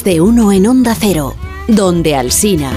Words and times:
Más 0.00 0.04
de 0.04 0.22
uno 0.22 0.50
en 0.50 0.66
Onda 0.66 0.94
Cero, 0.98 1.34
donde 1.68 2.16
Alsina. 2.16 2.70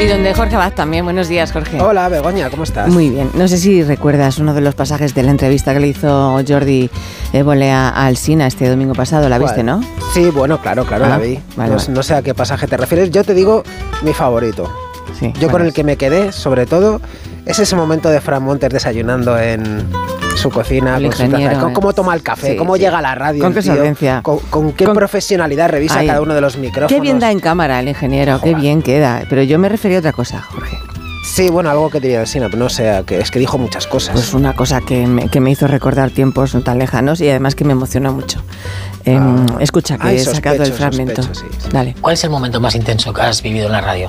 Y 0.00 0.06
donde 0.06 0.32
Jorge 0.32 0.54
Abad 0.54 0.74
también. 0.74 1.04
Buenos 1.04 1.26
días, 1.26 1.50
Jorge. 1.50 1.80
Hola, 1.80 2.08
Begoña, 2.08 2.48
¿cómo 2.48 2.62
estás? 2.62 2.88
Muy 2.88 3.10
bien. 3.10 3.30
No 3.34 3.48
sé 3.48 3.58
si 3.58 3.82
recuerdas 3.82 4.38
uno 4.38 4.54
de 4.54 4.60
los 4.60 4.76
pasajes 4.76 5.12
de 5.12 5.24
la 5.24 5.32
entrevista 5.32 5.74
que 5.74 5.80
le 5.80 5.88
hizo 5.88 6.40
Jordi 6.46 6.88
Évole 7.32 7.72
a 7.72 7.88
Alsina 7.88 8.46
este 8.46 8.68
domingo 8.68 8.94
pasado. 8.94 9.28
¿La 9.28 9.38
viste, 9.40 9.64
no? 9.64 9.80
Sí, 10.14 10.30
bueno, 10.30 10.58
claro, 10.62 10.84
claro, 10.86 11.06
Ah, 11.06 11.08
la 11.08 11.18
vi. 11.18 11.40
vale, 11.56 11.70
no, 11.72 11.76
vale. 11.78 11.88
no 11.92 12.02
sé 12.04 12.14
a 12.14 12.22
qué 12.22 12.32
pasaje 12.32 12.68
te 12.68 12.76
refieres. 12.76 13.10
Yo 13.10 13.24
te 13.24 13.34
digo 13.34 13.64
mi 14.04 14.12
favorito. 14.12 14.72
Sí. 15.18 15.32
Yo 15.34 15.48
con 15.48 15.50
¿cuál 15.50 15.62
el 15.62 15.68
es? 15.70 15.74
que 15.74 15.82
me 15.82 15.96
quedé, 15.96 16.30
sobre 16.30 16.64
todo, 16.66 17.00
es 17.44 17.58
ese 17.58 17.74
momento 17.74 18.08
de 18.08 18.20
Fran 18.20 18.44
Montes 18.44 18.70
desayunando 18.70 19.36
en 19.36 19.84
su 20.38 20.50
cocina, 20.50 20.96
El 20.96 21.04
con 21.04 21.12
su 21.12 21.18
taza, 21.18 21.24
ingeniero, 21.26 21.60
con 21.60 21.70
eh. 21.70 21.74
cómo 21.74 21.92
toma 21.92 22.14
el 22.14 22.22
café, 22.22 22.52
Sí, 22.52 22.56
cómo 22.56 22.74
sí. 22.76 22.80
llega 22.82 22.98
a 22.98 23.02
la 23.02 23.14
radio, 23.14 23.42
Con 23.42 23.52
qué 23.54 23.60
tío, 23.62 23.74
solvencia. 23.74 24.20
con, 24.22 24.38
con 24.50 24.72
qué 24.72 24.84
Con- 24.84 24.94
profesionalidad 24.94 25.68
revisa 25.68 25.98
Ahí. 25.98 26.06
cada 26.06 26.20
uno 26.22 26.34
de 26.34 26.40
los 26.40 26.56
micrófonos. 26.56 26.88
Qué 26.92 27.00
bien 27.00 27.18
da 27.18 27.30
en 27.30 27.40
cámara 27.40 27.80
el 27.80 27.88
ingeniero, 27.88 28.40
qué 28.42 28.54
bien 28.54 28.82
queda. 28.82 29.22
Pero 29.28 29.42
yo 29.42 29.58
me 29.58 29.68
refería 29.68 29.98
a 29.98 30.00
otra 30.00 30.12
cosa, 30.12 30.40
Jorge. 30.42 30.78
Sí, 31.24 31.50
bueno, 31.50 31.68
algo 31.70 31.90
que 31.90 32.00
diría 32.00 32.22
el 32.22 32.26
Sina, 32.26 32.46
pero 32.46 32.58
no 32.64 32.68
sé, 32.70 33.02
que 33.06 33.18
es 33.20 33.30
que 33.30 33.38
dijo 33.38 33.58
muchas 33.58 33.86
cosas. 33.86 34.14
Pues 34.14 34.32
una 34.32 34.54
cosa 34.56 34.80
que 34.80 35.06
me, 35.06 35.28
que 35.28 35.40
me 35.40 35.50
hizo 35.50 35.66
recordar 35.66 36.10
tiempos 36.10 36.54
no 36.54 36.62
tan 36.62 36.78
lejanos 36.78 37.20
y 37.20 37.28
además 37.28 37.54
que 37.54 37.64
me 37.64 37.72
emocionó 37.72 38.12
mucho. 38.14 38.40
Em, 39.04 39.46
Ah. 39.46 39.56
escucha, 39.60 39.98
que 39.98 40.06
Ay, 40.08 40.16
he 40.16 40.20
sacado 40.24 40.62
el 40.62 40.72
fragmento. 40.72 41.22
sospecho, 41.22 41.46
sí, 41.50 41.56
sí. 41.64 41.68
Dale. 41.70 41.94
¿Cuál 42.00 42.14
es 42.14 42.24
el 42.24 42.30
momento 42.30 42.60
más 42.60 42.74
intenso 42.74 43.12
que 43.12 43.20
has 43.20 43.42
vivido 43.42 43.66
en 43.66 43.72
la 43.72 43.80
radio? 43.82 44.08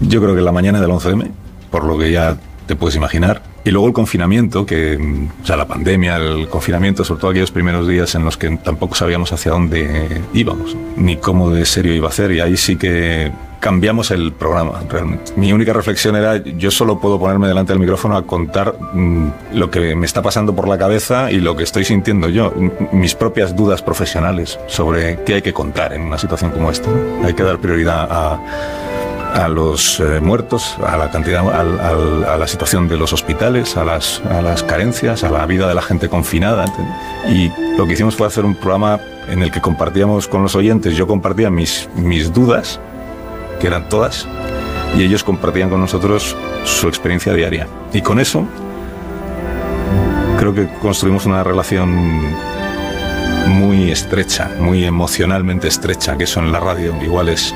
Yo 0.00 0.20
creo 0.22 0.34
que 0.34 0.40
la 0.40 0.52
mañana 0.52 0.80
del 0.80 0.90
11M, 0.90 1.30
por 1.70 1.84
lo 1.84 1.98
que 1.98 2.10
ya 2.10 2.36
te 2.66 2.74
puedes 2.76 2.96
imaginar. 2.96 3.42
Y 3.64 3.70
luego 3.70 3.86
el 3.86 3.94
confinamiento, 3.94 4.66
que, 4.66 5.28
o 5.42 5.46
sea, 5.46 5.56
la 5.56 5.66
pandemia, 5.66 6.16
el 6.16 6.48
confinamiento, 6.48 7.02
sobre 7.02 7.20
todo 7.20 7.30
aquellos 7.30 7.50
primeros 7.50 7.88
días 7.88 8.14
en 8.14 8.24
los 8.24 8.36
que 8.36 8.58
tampoco 8.58 8.94
sabíamos 8.94 9.32
hacia 9.32 9.52
dónde 9.52 10.20
íbamos, 10.34 10.76
ni 10.96 11.16
cómo 11.16 11.50
de 11.50 11.64
serio 11.64 11.94
iba 11.94 12.08
a 12.08 12.12
ser. 12.12 12.32
Y 12.32 12.40
ahí 12.40 12.58
sí 12.58 12.76
que 12.76 13.32
cambiamos 13.60 14.10
el 14.10 14.34
programa, 14.34 14.82
realmente. 14.90 15.32
Mi 15.36 15.50
única 15.50 15.72
reflexión 15.72 16.14
era, 16.14 16.36
yo 16.36 16.70
solo 16.70 17.00
puedo 17.00 17.18
ponerme 17.18 17.48
delante 17.48 17.72
del 17.72 17.80
micrófono 17.80 18.18
a 18.18 18.26
contar 18.26 18.76
mm, 18.92 19.28
lo 19.54 19.70
que 19.70 19.94
me 19.94 20.04
está 20.04 20.20
pasando 20.20 20.54
por 20.54 20.68
la 20.68 20.76
cabeza 20.76 21.32
y 21.32 21.40
lo 21.40 21.56
que 21.56 21.62
estoy 21.62 21.86
sintiendo 21.86 22.28
yo, 22.28 22.52
mis 22.92 23.14
propias 23.14 23.56
dudas 23.56 23.80
profesionales 23.80 24.60
sobre 24.66 25.20
qué 25.24 25.36
hay 25.36 25.42
que 25.42 25.54
contar 25.54 25.94
en 25.94 26.02
una 26.02 26.18
situación 26.18 26.50
como 26.50 26.70
esta. 26.70 26.90
Hay 27.24 27.32
que 27.32 27.42
dar 27.42 27.58
prioridad 27.58 28.06
a 28.10 28.38
a 29.34 29.48
los 29.48 29.98
eh, 30.00 30.20
muertos, 30.20 30.76
a 30.86 30.96
la 30.96 31.10
cantidad, 31.10 31.40
al- 31.52 32.24
a 32.24 32.36
la 32.36 32.46
situación 32.46 32.88
de 32.88 32.96
los 32.96 33.12
hospitales, 33.12 33.76
a 33.76 33.84
las, 33.84 34.22
a 34.30 34.40
las 34.40 34.62
carencias, 34.62 35.24
a 35.24 35.30
la 35.30 35.44
vida 35.44 35.66
de 35.68 35.74
la 35.74 35.82
gente 35.82 36.08
confinada. 36.08 36.64
Y 37.28 37.50
lo 37.76 37.86
que 37.86 37.94
hicimos 37.94 38.14
fue 38.14 38.26
hacer 38.28 38.44
un 38.44 38.54
programa 38.54 39.00
en 39.28 39.42
el 39.42 39.50
que 39.50 39.60
compartíamos 39.60 40.28
con 40.28 40.42
los 40.42 40.54
oyentes, 40.54 40.96
yo 40.96 41.06
compartía 41.06 41.50
mis, 41.50 41.88
mis 41.96 42.32
dudas, 42.32 42.78
que 43.60 43.66
eran 43.66 43.88
todas, 43.88 44.26
y 44.96 45.02
ellos 45.02 45.24
compartían 45.24 45.68
con 45.68 45.80
nosotros 45.80 46.36
su 46.64 46.86
experiencia 46.88 47.32
diaria. 47.32 47.66
Y 47.92 48.02
con 48.02 48.20
eso 48.20 48.46
creo 50.38 50.54
que 50.54 50.68
construimos 50.80 51.26
una 51.26 51.42
relación 51.42 52.22
muy 53.48 53.90
estrecha, 53.90 54.50
muy 54.60 54.84
emocionalmente 54.84 55.68
estrecha, 55.68 56.16
que 56.16 56.24
eso 56.24 56.40
en 56.40 56.52
la 56.52 56.60
radio 56.60 56.94
igual 57.02 57.28
es 57.28 57.54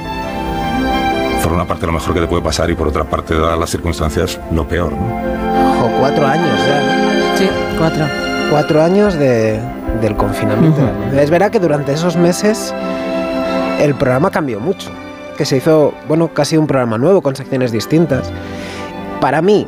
por 1.49 1.57
una 1.57 1.67
parte 1.67 1.87
lo 1.87 1.93
mejor 1.93 2.13
que 2.13 2.21
te 2.21 2.27
puede 2.27 2.43
pasar 2.43 2.69
y 2.69 2.75
por 2.75 2.89
otra 2.89 3.05
parte, 3.05 3.35
dadas 3.35 3.59
las 3.59 3.71
circunstancias, 3.71 4.39
lo 4.53 4.69
peor. 4.69 4.93
¿no? 4.93 5.79
Ojo, 5.79 5.91
cuatro 5.99 6.27
años 6.27 6.61
ya. 6.67 7.37
Sí, 7.39 7.49
cuatro. 7.79 8.05
Cuatro 8.51 8.83
años 8.83 9.15
de, 9.15 9.59
del 10.03 10.15
confinamiento. 10.15 10.79
Es 11.17 11.31
verdad 11.31 11.51
que 11.51 11.59
durante 11.59 11.95
esos 11.95 12.19
meses 12.19 12.75
el 13.81 13.95
programa 13.95 14.31
cambió 14.31 14.61
mucho. 14.61 14.91
Que 15.39 15.47
se 15.47 15.57
hizo, 15.57 15.95
bueno, 16.07 16.29
casi 16.35 16.59
un 16.59 16.67
programa 16.67 16.99
nuevo 16.99 17.23
con 17.23 17.35
secciones 17.35 17.73
distintas. 17.73 18.31
Para 19.19 19.41
mí, 19.41 19.67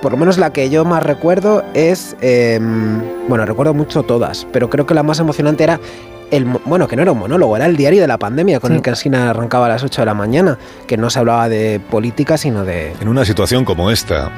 por 0.00 0.12
lo 0.12 0.16
menos 0.18 0.38
la 0.38 0.50
que 0.50 0.70
yo 0.70 0.86
más 0.86 1.02
recuerdo 1.02 1.62
es. 1.74 2.16
eh, 2.22 2.58
bueno, 3.28 3.44
recuerdo 3.44 3.74
mucho 3.74 4.02
todas, 4.02 4.46
pero 4.50 4.70
creo 4.70 4.86
que 4.86 4.94
la 4.94 5.02
más 5.02 5.20
emocionante 5.20 5.64
era. 5.64 5.78
El, 6.32 6.46
bueno, 6.46 6.88
que 6.88 6.96
no 6.96 7.02
era 7.02 7.12
un 7.12 7.18
monólogo, 7.18 7.54
era 7.56 7.66
el 7.66 7.76
diario 7.76 8.00
de 8.00 8.08
la 8.08 8.16
pandemia 8.18 8.58
con 8.58 8.70
Sí. 8.70 8.76
el 8.76 8.82
que 8.82 8.88
Alsina 8.90 9.30
arrancaba 9.30 9.66
a 9.66 9.68
las 9.68 9.84
8 9.84 10.00
de 10.00 10.06
la 10.06 10.14
mañana, 10.14 10.58
que 10.86 10.96
no 10.96 11.10
se 11.10 11.18
hablaba 11.18 11.48
de 11.50 11.78
política, 11.90 12.38
sino 12.38 12.64
de, 12.64 12.94
En 13.00 13.08
una 13.08 13.26
situación 13.26 13.66
como 13.66 13.90
esta, 13.90 14.30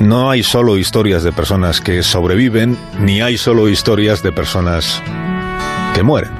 no 0.00 0.28
hay 0.28 0.42
solo 0.42 0.76
historias 0.76 1.22
de 1.22 1.32
personas 1.32 1.80
que 1.80 2.02
sobreviven, 2.02 2.76
ni 2.98 3.22
hay 3.22 3.38
solo 3.38 3.68
historias 3.68 4.22
de 4.24 4.32
personas 4.32 5.00
que 5.94 6.02
mueren. 6.02 6.32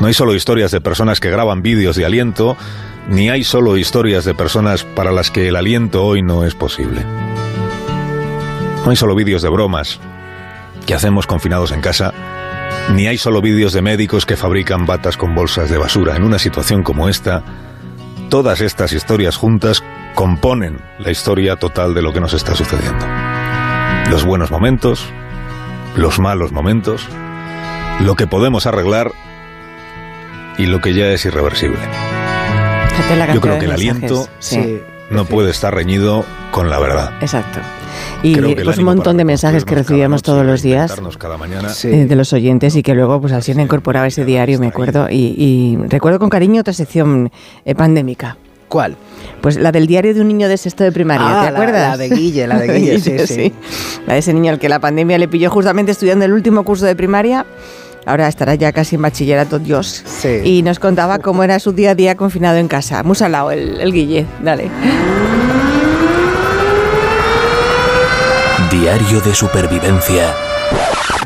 No 0.00 0.06
hay 0.06 0.14
solo 0.14 0.34
historias 0.34 0.70
de 0.70 0.80
personas 0.80 1.20
que 1.20 1.30
graban 1.30 1.60
vídeos 1.60 1.94
de 1.94 2.06
aliento, 2.06 2.56
ni 3.08 3.28
hay 3.28 3.44
solo 3.44 3.76
historias 3.76 4.24
de 4.24 4.34
personas 4.34 4.82
para 4.82 5.12
las 5.12 5.30
que 5.30 5.48
el 5.48 5.56
aliento 5.56 6.04
hoy 6.04 6.22
no 6.22 6.44
es 6.44 6.54
posible. 6.54 7.02
No 8.84 8.90
hay 8.90 8.96
solo 8.96 9.14
vídeos 9.14 9.42
de 9.42 9.48
bromas 9.50 10.00
que 10.88 10.94
hacemos 10.94 11.26
confinados 11.26 11.70
en 11.72 11.82
casa, 11.82 12.14
ni 12.94 13.08
hay 13.08 13.18
solo 13.18 13.42
vídeos 13.42 13.74
de 13.74 13.82
médicos 13.82 14.24
que 14.24 14.38
fabrican 14.38 14.86
batas 14.86 15.18
con 15.18 15.34
bolsas 15.34 15.68
de 15.68 15.76
basura. 15.76 16.16
En 16.16 16.24
una 16.24 16.38
situación 16.38 16.82
como 16.82 17.10
esta, 17.10 17.42
todas 18.30 18.62
estas 18.62 18.94
historias 18.94 19.36
juntas 19.36 19.84
componen 20.14 20.80
la 20.98 21.10
historia 21.10 21.56
total 21.56 21.92
de 21.92 22.00
lo 22.00 22.14
que 22.14 22.20
nos 22.20 22.32
está 22.32 22.54
sucediendo. 22.54 23.06
Los 24.08 24.24
buenos 24.24 24.50
momentos, 24.50 25.04
los 25.94 26.20
malos 26.20 26.52
momentos, 26.52 27.06
lo 28.00 28.16
que 28.16 28.26
podemos 28.26 28.64
arreglar 28.64 29.12
y 30.56 30.64
lo 30.64 30.80
que 30.80 30.94
ya 30.94 31.08
es 31.08 31.22
irreversible. 31.26 31.80
Yo 33.34 33.42
creo 33.42 33.58
que 33.58 33.66
el 33.66 33.72
aliento 33.72 34.26
sí, 34.38 34.80
No 35.10 35.26
puede 35.26 35.50
estar 35.50 35.74
reñido 35.74 36.24
con 36.50 36.70
la 36.70 36.78
verdad. 36.78 37.12
exacto. 37.20 37.60
Y 38.22 38.36
pues 38.64 38.78
un 38.78 38.84
montón 38.84 39.16
de 39.16 39.24
mensajes 39.24 39.64
que 39.64 39.74
recibíamos 39.74 40.22
todos 40.22 40.44
los 40.44 40.62
días 40.62 40.94
cada 41.18 41.36
mañana 41.36 41.68
Sí. 41.68 41.88
eh, 41.88 42.06
de 42.06 42.16
los 42.16 42.32
oyentes 42.32 42.74
y 42.76 42.82
que 42.82 42.94
luego 42.94 43.20
pues 43.20 43.32
Alsina 43.32 43.62
incorporaba 43.62 44.06
ese 44.06 44.24
diario, 44.24 44.58
me 44.58 44.68
acuerdo. 44.68 45.08
Y, 45.10 45.34
y 45.36 45.78
recuerdo 45.88 46.18
con 46.18 46.28
cariño 46.28 46.60
otra 46.60 46.72
sección 46.72 47.30
eh, 47.64 47.74
pandémica. 47.74 48.36
¿Cuál? 48.68 48.96
Pues 49.40 49.56
la 49.56 49.72
del 49.72 49.86
diario 49.86 50.12
de 50.14 50.20
un 50.20 50.28
niño 50.28 50.46
de 50.48 50.56
sexto 50.58 50.84
de 50.84 50.92
primaria, 50.92 51.26
Ah, 51.26 51.46
¿te 51.46 51.52
la- 51.52 51.58
acuerdas? 51.58 51.88
la 51.90 51.96
de 51.96 52.08
Guille, 52.10 52.46
la 52.46 52.58
de 52.58 52.72
Guille, 52.78 52.98
sí, 53.00 53.18
sí. 53.26 53.52
La 54.06 54.12
de 54.14 54.18
ese 54.18 54.34
niño 54.34 54.52
al 54.52 54.58
que 54.58 54.68
la 54.68 54.78
pandemia 54.78 55.16
le 55.16 55.26
pilló 55.26 55.48
justamente 55.50 55.92
estudiando 55.92 56.24
el 56.26 56.32
último 56.32 56.64
curso 56.64 56.84
de 56.84 56.94
primaria. 56.94 57.46
Ahora 58.04 58.28
estará 58.28 58.54
ya 58.56 58.72
casi 58.72 58.96
en 58.96 59.02
bachillerato, 59.02 59.58
Dios. 59.58 60.02
Sí. 60.06 60.40
Y 60.44 60.62
nos 60.62 60.78
contaba 60.78 61.18
cómo 61.18 61.44
era 61.44 61.58
su 61.60 61.72
día 61.72 61.90
a 61.90 61.94
día 61.94 62.14
confinado 62.14 62.58
en 62.58 62.68
casa. 62.68 63.02
Muy 63.02 63.16
salado 63.16 63.50
el, 63.50 63.80
el 63.80 63.92
Guille, 63.92 64.26
dale. 64.42 64.70
Diario 68.70 69.20
de 69.20 69.34
supervivencia 69.34 70.34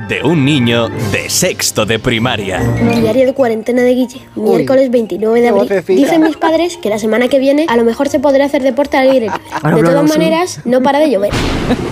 de 0.08 0.22
un 0.22 0.44
niño 0.44 0.88
de 1.10 1.28
sexto 1.28 1.84
de 1.84 1.98
primaria. 1.98 2.60
Diario 3.00 3.26
de 3.26 3.34
cuarentena 3.34 3.82
de 3.82 3.94
Guille, 3.94 4.20
Uy, 4.36 4.56
miércoles 4.56 4.90
29 4.90 5.40
de 5.40 5.48
abril. 5.48 5.62
vocecita. 5.64 5.92
Dicen 5.92 6.22
mis 6.22 6.36
padres 6.36 6.76
que 6.76 6.88
la 6.88 6.98
semana 6.98 7.28
que 7.28 7.38
viene 7.38 7.66
a 7.68 7.76
lo 7.76 7.84
mejor 7.84 8.08
se 8.08 8.20
podrá 8.20 8.44
hacer 8.44 8.62
deporte 8.62 8.96
al 8.96 9.10
aire 9.10 9.26
libre. 9.26 9.40
De 9.76 9.82
todas 9.82 10.08
maneras, 10.08 10.60
no 10.64 10.82
para 10.82 10.98
de 11.00 11.10
llover. 11.10 11.32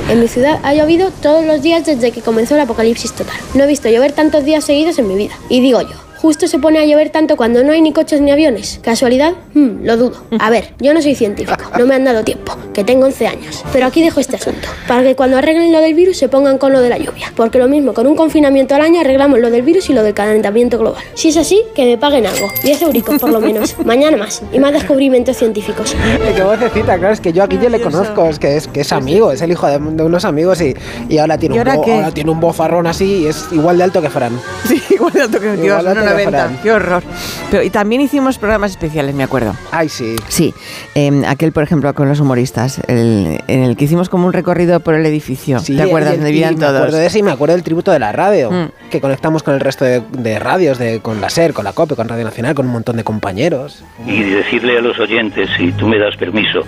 En 0.09 0.21
mi 0.21 0.29
ciudad 0.29 0.61
ha 0.63 0.75
llovido 0.75 1.11
todos 1.23 1.45
los 1.45 1.63
días 1.63 1.85
desde 1.85 2.13
que 2.13 2.21
comenzó 2.21 2.55
el 2.55 2.61
apocalipsis 2.61 3.13
total. 3.13 3.37
No 3.55 3.65
he 3.65 3.67
visto 3.67 3.89
llover 3.89 4.13
tantos 4.13 4.45
días 4.45 4.65
seguidos 4.65 4.99
en 4.99 5.09
mi 5.09 5.15
vida. 5.17 5.35
Y 5.49 5.61
digo 5.61 5.81
yo, 5.81 5.97
justo 6.21 6.47
se 6.49 6.59
pone 6.59 6.79
a 6.79 6.85
llover 6.85 7.11
tanto 7.11 7.37
cuando 7.37 7.63
no 7.65 7.73
hay 7.73 7.81
ni 7.81 7.93
coches 7.93 8.21
ni 8.21 8.31
aviones. 8.31 8.81
¿Casualidad? 8.83 9.33
Hmm, 9.55 9.85
lo 9.85 9.97
dudo. 9.97 10.23
A 10.39 10.51
ver, 10.51 10.75
yo 10.81 10.93
no 10.95 11.01
soy 11.03 11.15
científico, 11.15 11.63
no 11.79 11.87
me 11.87 11.95
han 11.95 12.05
dado 12.05 12.23
tiempo, 12.25 12.53
que 12.75 12.85
tengo 12.85 13.07
11 13.07 13.27
años. 13.27 13.65
Pero 13.73 13.87
aquí 13.87 14.03
dejo 14.03 14.21
este 14.21 14.37
asunto, 14.37 14.69
para 14.87 15.03
que 15.03 15.17
cuando 15.17 15.39
arreglen 15.39 15.73
lo 15.73 15.81
del 15.81 15.95
virus 15.95 16.19
se 16.19 16.29
pongan 16.29 16.59
con 16.59 16.73
lo 16.73 16.81
de 16.81 16.89
la 16.91 16.99
lluvia. 16.99 17.33
Porque 17.37 17.59
lo 17.59 17.69
mismo, 17.69 17.95
con 17.95 18.07
un 18.07 18.17
confinamiento 18.17 18.75
al 18.75 18.83
año 18.83 19.01
arreglamos 19.01 19.39
lo 19.41 19.51
del 19.51 19.63
virus 19.63 19.89
y 19.91 19.93
lo 19.95 20.03
del 20.03 20.15
calentamiento 20.15 20.79
global. 20.79 21.03
Si 21.15 21.29
es 21.29 21.37
así, 21.37 21.63
que 21.75 21.85
me 21.87 21.99
paguen 21.99 22.27
algo, 22.27 22.49
10 22.63 22.83
euricos 22.83 23.19
por 23.19 23.31
lo 23.31 23.41
menos. 23.41 23.75
Mañana 23.85 24.17
más, 24.17 24.43
y 24.53 24.59
más 24.59 24.73
descubrimientos 24.73 25.37
científicos. 25.39 25.95
Qué 26.37 26.43
vocecita, 26.43 26.99
claro, 26.99 27.15
es 27.15 27.21
que 27.21 27.33
yo 27.33 27.43
a 27.43 27.47
Guille 27.47 27.71
le 27.71 27.81
conozco, 27.81 28.27
es 28.27 28.39
que 28.39 28.57
es, 28.57 28.69
que 28.69 28.81
es 28.83 28.93
amigo, 28.93 29.33
es 29.33 29.41
el 29.43 29.51
hijo 29.53 29.67
de, 29.67 29.79
de 29.79 30.03
unos 30.03 30.25
amigos 30.25 30.61
y, 30.61 30.75
y 31.09 31.19
ahora, 31.19 31.39
tiene 31.39 31.57
¿Y 31.57 31.59
un 31.61 31.67
ahora 31.69 31.77
bo- 31.81 31.93
ahora 31.93 32.11
tiene 32.13 32.31
un 32.31 32.41
bozarrón 32.41 32.87
así 32.87 33.23
y 33.23 33.27
es 33.27 33.47
igual 33.53 33.79
de 33.79 33.85
alto 33.85 34.03
que 34.03 34.11
Fran. 34.11 34.39
Sí, 34.69 34.81
igual 34.91 35.13
de 35.13 35.23
alto 35.23 35.41
que 35.41 35.47
Igual 35.65 35.85
que 35.95 36.10
1,90. 36.17 36.29
Fran. 36.31 36.59
Qué 36.63 36.73
horror. 36.73 37.03
Pero, 37.51 37.63
y 37.63 37.71
también 37.71 38.01
hicimos 38.01 38.39
programas 38.39 38.71
especiales, 38.73 39.15
me 39.15 39.23
acuerdo. 39.23 39.55
Ay, 39.71 39.89
sí. 39.89 40.17
Sí, 40.29 40.55
eh, 40.95 41.23
aquel, 41.27 41.53
por 41.53 41.63
ejemplo, 41.63 41.93
con 41.95 42.09
los 42.09 42.21
humoristas, 42.21 42.81
el- 42.87 43.41
en 43.47 43.63
el 43.63 43.77
que 43.77 43.85
hicimos 43.85 44.09
como 44.09 44.27
un 44.27 44.33
recorrido 44.33 44.81
por 44.81 44.95
el 44.95 45.05
edificio. 45.07 45.59
sí 45.61 45.77
¿Te 45.77 45.83
acuerdas? 45.83 46.15
Donde 46.17 46.31
vivían 46.31 46.55
me 46.55 46.61
todos. 46.61 46.77
acuerdo 46.77 46.97
de 46.99 47.07
ese 47.07 47.19
y 47.19 47.23
me 47.23 47.31
acuerdo 47.33 47.55
del 47.55 47.63
tributo 47.65 47.91
de 47.93 47.99
la 47.99 48.13
radio. 48.13 48.51
Mm. 48.51 48.69
Que 48.91 49.01
conectamos 49.01 49.43
con 49.43 49.55
el 49.55 49.61
resto 49.61 49.85
de, 49.85 50.03
de 50.11 50.39
radios, 50.39 50.79
de, 50.79 51.01
con 51.01 51.21
la 51.21 51.31
SER, 51.31 51.55
con 51.55 51.65
la 51.65 51.73
COPE, 51.73 51.97
con 51.97 52.09
Radio 52.09 52.25
Nacional, 52.25 52.55
con 52.55 52.67
un 52.67 52.73
montón 52.73 52.97
de 52.97 53.05
compañeros. 53.05 53.83
y 54.07 54.23
decirle 54.23 54.79
a 54.79 54.83
los 54.83 54.99
oyentes, 54.99 55.49
si 55.57 55.73
tú 55.73 55.87
me 55.87 55.99
das 55.99 56.17
permiso, 56.17 56.61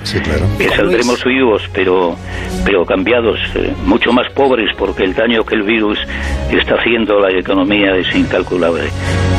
que 0.59 0.69
saldremos 0.71 1.23
vivos, 1.25 1.63
pero, 1.75 2.17
pero 2.65 2.87
cambiados, 2.87 3.39
eh, 3.55 3.73
mucho 3.85 4.13
más 4.13 4.31
pobres, 4.33 4.71
porque 4.79 5.05
el 5.05 5.15
daño 5.15 5.45
que 5.45 5.57
el 5.57 5.63
virus 5.63 5.99
está 6.51 6.77
haciendo 6.77 7.19
a 7.19 7.31
la 7.31 7.39
economía 7.39 7.95
es 7.97 8.15
incalculable. 8.15 8.85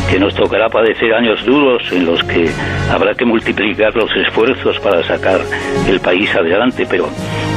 Que 0.09 0.19
nos 0.19 0.35
tocará 0.35 0.69
padecer 0.69 1.13
años 1.13 1.43
duros 1.45 1.81
en 1.91 2.05
los 2.05 2.21
que 2.23 2.49
habrá 2.91 3.15
que 3.15 3.25
multiplicar 3.25 3.95
los 3.95 4.11
esfuerzos 4.15 4.79
para 4.79 5.03
sacar 5.07 5.39
el 5.87 5.99
país 6.01 6.29
adelante, 6.35 6.85
pero 6.89 7.07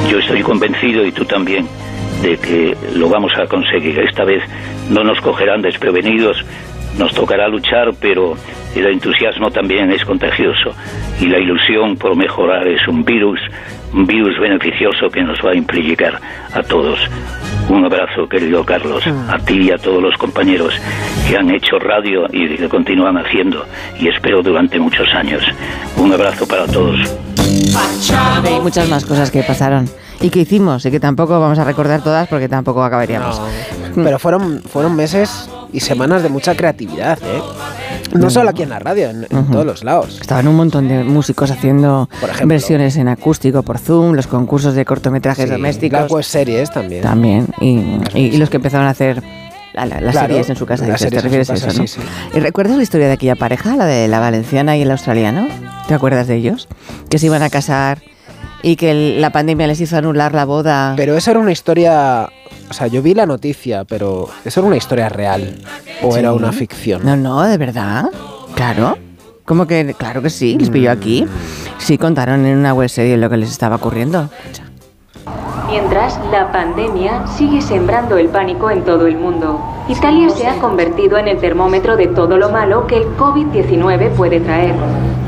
yo 0.09 0.19
estoy 0.19 0.41
convencido, 0.41 1.05
y 1.05 1.11
tú 1.11 1.25
también, 1.25 1.67
de 2.21 2.37
que 2.37 2.75
lo 2.95 3.09
vamos 3.09 3.31
a 3.37 3.45
conseguir. 3.47 3.99
Esta 3.99 4.23
vez 4.23 4.41
no 4.89 5.03
nos 5.03 5.19
cogerán 5.21 5.61
desprevenidos, 5.61 6.43
nos 6.97 7.13
tocará 7.13 7.47
luchar, 7.47 7.93
pero 7.99 8.35
el 8.75 8.85
entusiasmo 8.87 9.51
también 9.51 9.91
es 9.91 10.03
contagioso 10.03 10.73
y 11.19 11.27
la 11.27 11.39
ilusión 11.39 11.95
por 11.97 12.15
mejorar 12.15 12.67
es 12.67 12.87
un 12.87 13.03
virus, 13.03 13.39
un 13.93 14.05
virus 14.05 14.39
beneficioso 14.39 15.09
que 15.09 15.21
nos 15.21 15.39
va 15.39 15.51
a 15.51 15.55
implicar 15.55 16.19
a 16.53 16.63
todos. 16.63 16.99
Un 17.69 17.85
abrazo, 17.85 18.27
querido 18.29 18.63
Carlos, 18.63 19.05
a 19.05 19.37
ti 19.39 19.63
y 19.63 19.71
a 19.71 19.77
todos 19.77 20.01
los 20.01 20.15
compañeros 20.17 20.73
que 21.27 21.37
han 21.37 21.49
hecho 21.51 21.77
radio 21.79 22.25
y 22.31 22.55
que 22.55 22.69
continúan 22.69 23.17
haciendo, 23.17 23.65
y 23.99 24.07
espero 24.07 24.41
durante 24.41 24.79
muchos 24.79 25.07
años. 25.13 25.43
Un 25.97 26.13
abrazo 26.13 26.47
para 26.47 26.65
todos. 26.65 26.97
Hay 28.45 28.59
muchas 28.61 28.87
más 28.89 29.05
cosas 29.05 29.31
que 29.31 29.43
pasaron 29.43 29.89
y 30.21 30.29
que 30.29 30.39
hicimos 30.39 30.85
y 30.85 30.91
que 30.91 30.99
tampoco 30.99 31.39
vamos 31.39 31.59
a 31.59 31.63
recordar 31.63 32.01
todas 32.01 32.27
porque 32.27 32.47
tampoco 32.47 32.83
acabaríamos. 32.83 33.41
Pero 34.03 34.19
fueron, 34.19 34.61
fueron 34.61 34.95
meses 34.95 35.49
y 35.73 35.79
semanas 35.79 36.23
de 36.23 36.29
mucha 36.29 36.55
creatividad, 36.55 37.17
¿eh? 37.23 37.41
No 38.13 38.29
solo 38.29 38.49
aquí 38.51 38.63
en 38.63 38.69
la 38.69 38.79
radio, 38.79 39.09
en, 39.09 39.27
en 39.29 39.45
todos 39.51 39.65
los 39.65 39.83
lados. 39.83 40.19
Estaban 40.21 40.47
un 40.47 40.55
montón 40.55 40.87
de 40.87 41.03
músicos 41.03 41.51
haciendo 41.51 42.09
ejemplo. 42.21 42.47
versiones 42.47 42.95
en 42.97 43.07
acústico 43.09 43.63
por 43.63 43.77
Zoom, 43.79 44.13
los 44.13 44.27
concursos 44.27 44.75
de 44.75 44.85
cortometrajes 44.85 45.45
Sí, 45.45 45.51
domésticos. 45.51 46.09
Las 46.11 46.25
series 46.27 46.71
también. 46.71 47.01
También. 47.01 47.47
Y, 47.59 47.79
y- 48.13 48.27
y 48.33 48.37
los 48.37 48.49
que 48.49 48.57
empezaron 48.57 48.87
a 48.87 48.91
hacer 48.91 49.21
la- 49.73 49.85
la- 49.85 49.99
las 50.01 50.11
Claro, 50.13 50.27
series 50.29 50.49
en 50.49 50.55
su 50.55 50.65
casa. 50.65 50.85
dices, 50.85 51.11
¿Te 51.11 51.19
refieres 51.21 51.49
a 51.49 51.55
eso, 51.55 51.67
no? 51.67 51.73
sí, 51.73 51.87
sí. 51.87 51.99
¿Y 52.33 52.39
recuerdas 52.39 52.77
la 52.77 52.83
historia 52.83 53.07
de 53.07 53.13
aquella 53.13 53.35
pareja, 53.35 53.75
la 53.75 53.85
de 53.85 54.07
la 54.07 54.19
valenciana 54.19 54.77
y 54.77 54.81
el 54.83 54.91
australiano? 54.91 55.47
¿Te 55.87 55.93
acuerdas 55.93 56.27
de 56.27 56.35
ellos? 56.35 56.67
Que 57.09 57.19
se 57.19 57.25
iban 57.25 57.41
a 57.43 57.49
casar 57.49 58.01
y 58.63 58.75
que 58.77 58.91
el- 58.91 59.21
la 59.21 59.31
pandemia 59.31 59.67
les 59.67 59.81
hizo 59.81 59.97
anular 59.97 60.33
la 60.33 60.45
boda. 60.45 60.93
Pero 60.95 61.17
eso 61.17 61.31
era 61.31 61.39
una 61.39 61.51
historia. 61.51 62.29
O 62.69 62.73
sea, 62.73 62.87
yo 62.87 63.01
vi 63.01 63.13
la 63.13 63.25
noticia, 63.25 63.85
pero 63.85 64.29
¿eso 64.43 64.59
era 64.59 64.67
una 64.67 64.77
historia 64.77 65.09
real? 65.09 65.55
¿O 66.03 66.11
Sí. 66.11 66.19
era 66.19 66.33
una 66.33 66.51
ficción? 66.51 67.05
No, 67.05 67.15
no, 67.15 67.43
de 67.43 67.57
verdad. 67.57 68.09
Claro. 68.55 68.97
¿Cómo 69.45 69.65
que? 69.65 69.95
Claro 69.97 70.21
que 70.21 70.29
sí, 70.29 70.57
les 70.59 70.69
pilló 70.69 70.91
aquí. 70.91 71.25
Sí, 71.77 71.97
contaron 71.97 72.45
en 72.45 72.57
una 72.57 72.73
web 72.73 72.89
serie 72.89 73.15
lo 73.15 73.29
que 73.29 73.37
les 73.37 73.49
estaba 73.49 73.77
ocurriendo. 73.77 74.29
Mientras, 75.67 76.17
la 76.31 76.51
pandemia 76.51 77.27
sigue 77.27 77.61
sembrando 77.61 78.17
el 78.17 78.29
pánico 78.29 78.71
en 78.71 78.85
todo 78.85 79.05
el 79.05 79.17
mundo. 79.17 79.59
Italia 79.89 80.29
se 80.29 80.47
ha 80.47 80.59
convertido 80.59 81.17
en 81.17 81.27
el 81.27 81.39
termómetro 81.39 81.97
de 81.97 82.07
todo 82.07 82.37
lo 82.37 82.49
malo 82.49 82.87
que 82.87 82.97
el 82.97 83.17
COVID-19 83.17 84.11
puede 84.11 84.39
traer. 84.39 84.73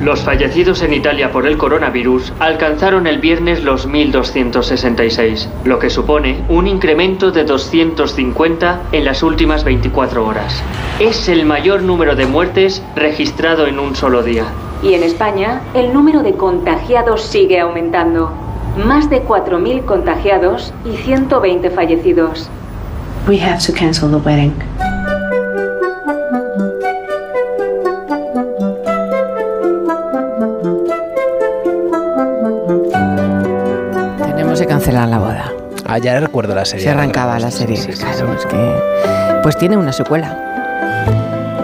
Los 0.02 0.22
fallecidos 0.22 0.82
en 0.82 0.94
Italia 0.94 1.34
por 1.34 1.46
el 1.46 1.58
coronavirus 1.58 2.32
alcanzaron 2.40 3.06
el 3.06 3.20
viernes 3.20 3.66
los 3.66 3.86
1.266, 3.86 5.48
lo 5.66 5.78
que 5.78 5.90
supone 5.90 6.42
un 6.48 6.68
incremento 6.68 7.32
de 7.32 7.44
250 7.44 8.82
en 8.94 9.04
las 9.04 9.24
últimas 9.24 9.66
24 9.66 10.26
horas. 10.26 10.64
Es 11.00 11.28
el 11.28 11.46
mayor 11.46 11.82
número 11.82 12.16
de 12.16 12.26
muertes 12.26 12.82
registrado 12.96 13.68
en 13.68 13.78
un 13.78 13.94
solo 13.94 14.24
día. 14.24 14.46
Y 14.82 14.94
en 14.94 15.04
España, 15.04 15.62
el 15.74 15.94
número 15.94 16.24
de 16.24 16.34
contagiados 16.36 17.24
sigue 17.24 17.60
aumentando. 17.60 18.49
Más 18.86 19.10
de 19.10 19.24
4.000 19.24 19.84
contagiados 19.84 20.74
y 20.86 20.96
120 20.96 21.70
fallecidos. 21.70 22.50
We 23.28 23.38
have 23.42 23.60
to 23.66 23.74
cancel 23.74 24.10
the 24.10 24.18
wedding. 24.18 24.54
Tenemos 34.26 34.60
que 34.60 34.66
cancelar 34.66 35.10
la 35.10 35.20
boda. 35.20 35.52
Ah, 35.86 35.98
ya 35.98 36.20
recuerdo 36.20 36.56
la 36.56 36.64
serie. 36.64 36.86
Se 36.86 36.90
arrancaba 36.90 37.38
la 37.40 37.52
serie. 37.52 37.78
claro, 37.86 38.34
es 38.34 38.46
que. 38.46 39.40
Pues 39.44 39.58
tiene 39.58 39.76
una 39.76 39.92
secuela. 39.92 40.49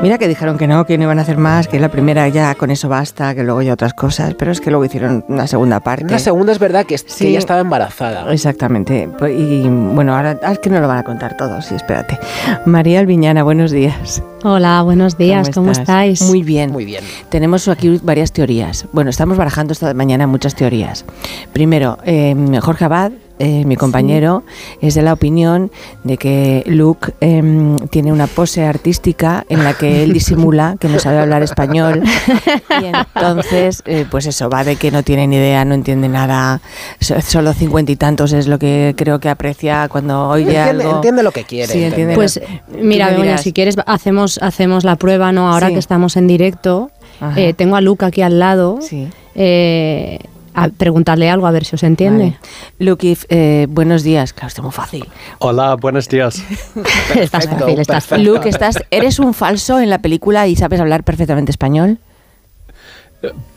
Mira 0.01 0.17
que 0.19 0.27
dijeron 0.27 0.57
que 0.57 0.67
no, 0.67 0.85
que 0.85 0.97
no 0.97 1.05
iban 1.05 1.17
a 1.17 1.23
hacer 1.23 1.37
más, 1.37 1.67
que 1.67 1.79
la 1.79 1.89
primera 1.89 2.27
ya 2.27 2.53
con 2.53 2.69
eso 2.69 2.87
basta, 2.87 3.33
que 3.33 3.43
luego 3.43 3.61
ya 3.63 3.73
otras 3.73 3.93
cosas, 3.93 4.35
pero 4.35 4.51
es 4.51 4.61
que 4.61 4.69
luego 4.69 4.85
hicieron 4.85 5.25
una 5.29 5.47
segunda 5.47 5.79
parte. 5.79 6.03
Una 6.05 6.19
segunda 6.19 6.51
es 6.51 6.59
verdad 6.59 6.85
que, 6.85 6.97
Sí. 6.97 7.27
ella 7.27 7.39
estaba 7.39 7.61
embarazada. 7.61 8.31
Exactamente. 8.31 9.09
Pues, 9.17 9.33
Y 9.35 9.67
bueno, 9.67 10.15
ahora 10.15 10.39
ah, 10.43 10.51
es 10.51 10.59
que 10.59 10.69
no 10.69 10.79
lo 10.79 10.87
van 10.87 10.99
a 10.99 11.03
contar 11.03 11.37
todos, 11.37 11.65
sí, 11.65 11.75
espérate. 11.75 12.19
María 12.65 12.99
Albiñana, 12.99 13.41
buenos 13.43 13.71
días. 13.71 14.21
Hola, 14.43 14.83
buenos 14.83 15.17
días, 15.17 15.49
¿cómo, 15.49 15.71
estáis? 15.71 16.21
Muy 16.21 16.43
bien. 16.43 16.71
Muy 16.71 16.85
bien. 16.85 17.03
Tenemos 17.29 17.67
aquí 17.67 17.99
varias 18.03 18.31
teorías. 18.31 18.85
Bueno, 18.91 19.09
estamos 19.09 19.37
barajando 19.37 19.73
esta 19.73 19.91
mañana 19.95 20.27
muchas 20.27 20.53
teorías. 20.53 21.03
Primero, 21.51 21.97
eh, 22.05 22.35
Jorge 22.61 22.85
Abad, 22.85 23.11
eh, 23.39 23.65
mi 23.65 23.75
compañero, 23.75 24.43
es 24.81 24.95
de 24.95 25.01
la 25.01 25.13
opinión 25.13 25.71
de 26.03 26.17
que 26.17 26.63
Luke 26.67 27.13
eh, 27.21 27.43
tiene 27.89 28.11
una 28.13 28.27
pose 28.27 28.63
artística 28.65 29.45
en 29.49 29.63
la 29.63 29.73
que 29.73 30.03
él 30.03 30.13
disimula 30.13 30.77
que 30.79 30.87
no 30.89 30.99
sabe 30.99 31.19
hablar 31.19 31.43
español. 31.43 32.03
Y 32.81 32.85
entonces, 32.85 33.81
eh, 33.85 34.05
pues 34.09 34.25
eso, 34.25 34.49
va 34.49 34.63
de 34.63 34.75
que 34.75 34.91
no 34.91 35.01
tiene 35.03 35.27
ni 35.27 35.37
idea, 35.37 35.63
no 35.65 35.73
entiende 35.75 36.09
nada. 36.09 36.61
So- 36.99 37.21
Solo 37.21 37.53
cincuenta 37.53 37.91
y 37.91 37.95
tantos 37.95 38.33
es 38.33 38.47
lo 38.47 38.59
que 38.59 38.93
creo 38.97 39.19
que 39.19 39.29
aprecia 39.29 39.87
cuando 39.89 40.27
oye 40.29 40.43
Entiende, 40.57 40.83
algo. 40.83 40.95
entiende 40.97 41.23
lo 41.23 41.31
que 41.31 41.43
quiere. 41.43 41.71
Sí, 41.71 41.83
entiende 41.83 42.15
Pues 42.15 42.39
mira, 42.81 43.09
Begoña, 43.09 43.37
si 43.37 43.53
quieres 43.53 43.75
hacemos, 43.85 44.37
hacemos 44.41 44.83
la 44.83 44.95
prueba, 44.97 45.31
¿no? 45.31 45.51
Ahora 45.51 45.67
Sí. 45.67 45.73
que 45.73 45.79
estamos 45.79 46.17
en 46.17 46.27
directo, 46.27 46.91
eh, 47.35 47.53
tengo 47.53 47.75
a 47.75 47.81
Luca 47.81 48.07
aquí 48.07 48.21
al 48.21 48.39
lado. 48.39 48.79
Sí. 48.81 49.07
Eh, 49.35 50.19
a 50.55 50.69
preguntarle 50.69 51.29
algo 51.29 51.45
a 51.45 51.51
ver 51.51 51.65
si 51.65 51.75
os 51.75 51.83
entiende. 51.83 52.23
Vale. 52.23 52.37
Luke, 52.79 53.17
eh, 53.29 53.67
buenos 53.69 54.03
días. 54.03 54.33
Claro, 54.33 54.47
está 54.47 54.61
muy 54.61 54.71
fácil. 54.71 55.05
Hola, 55.39 55.75
buenos 55.75 56.07
días. 56.07 56.41
estás 57.15 57.47
fácil, 57.47 57.79
estás 57.79 58.05
fácil. 58.07 58.25
Luke, 58.25 58.47
estás, 58.47 58.79
¿eres 58.89 59.19
un 59.19 59.33
falso 59.33 59.79
en 59.79 59.89
la 59.89 59.99
película 59.99 60.47
y 60.47 60.55
sabes 60.55 60.79
hablar 60.79 61.03
perfectamente 61.03 61.51
español? 61.51 61.99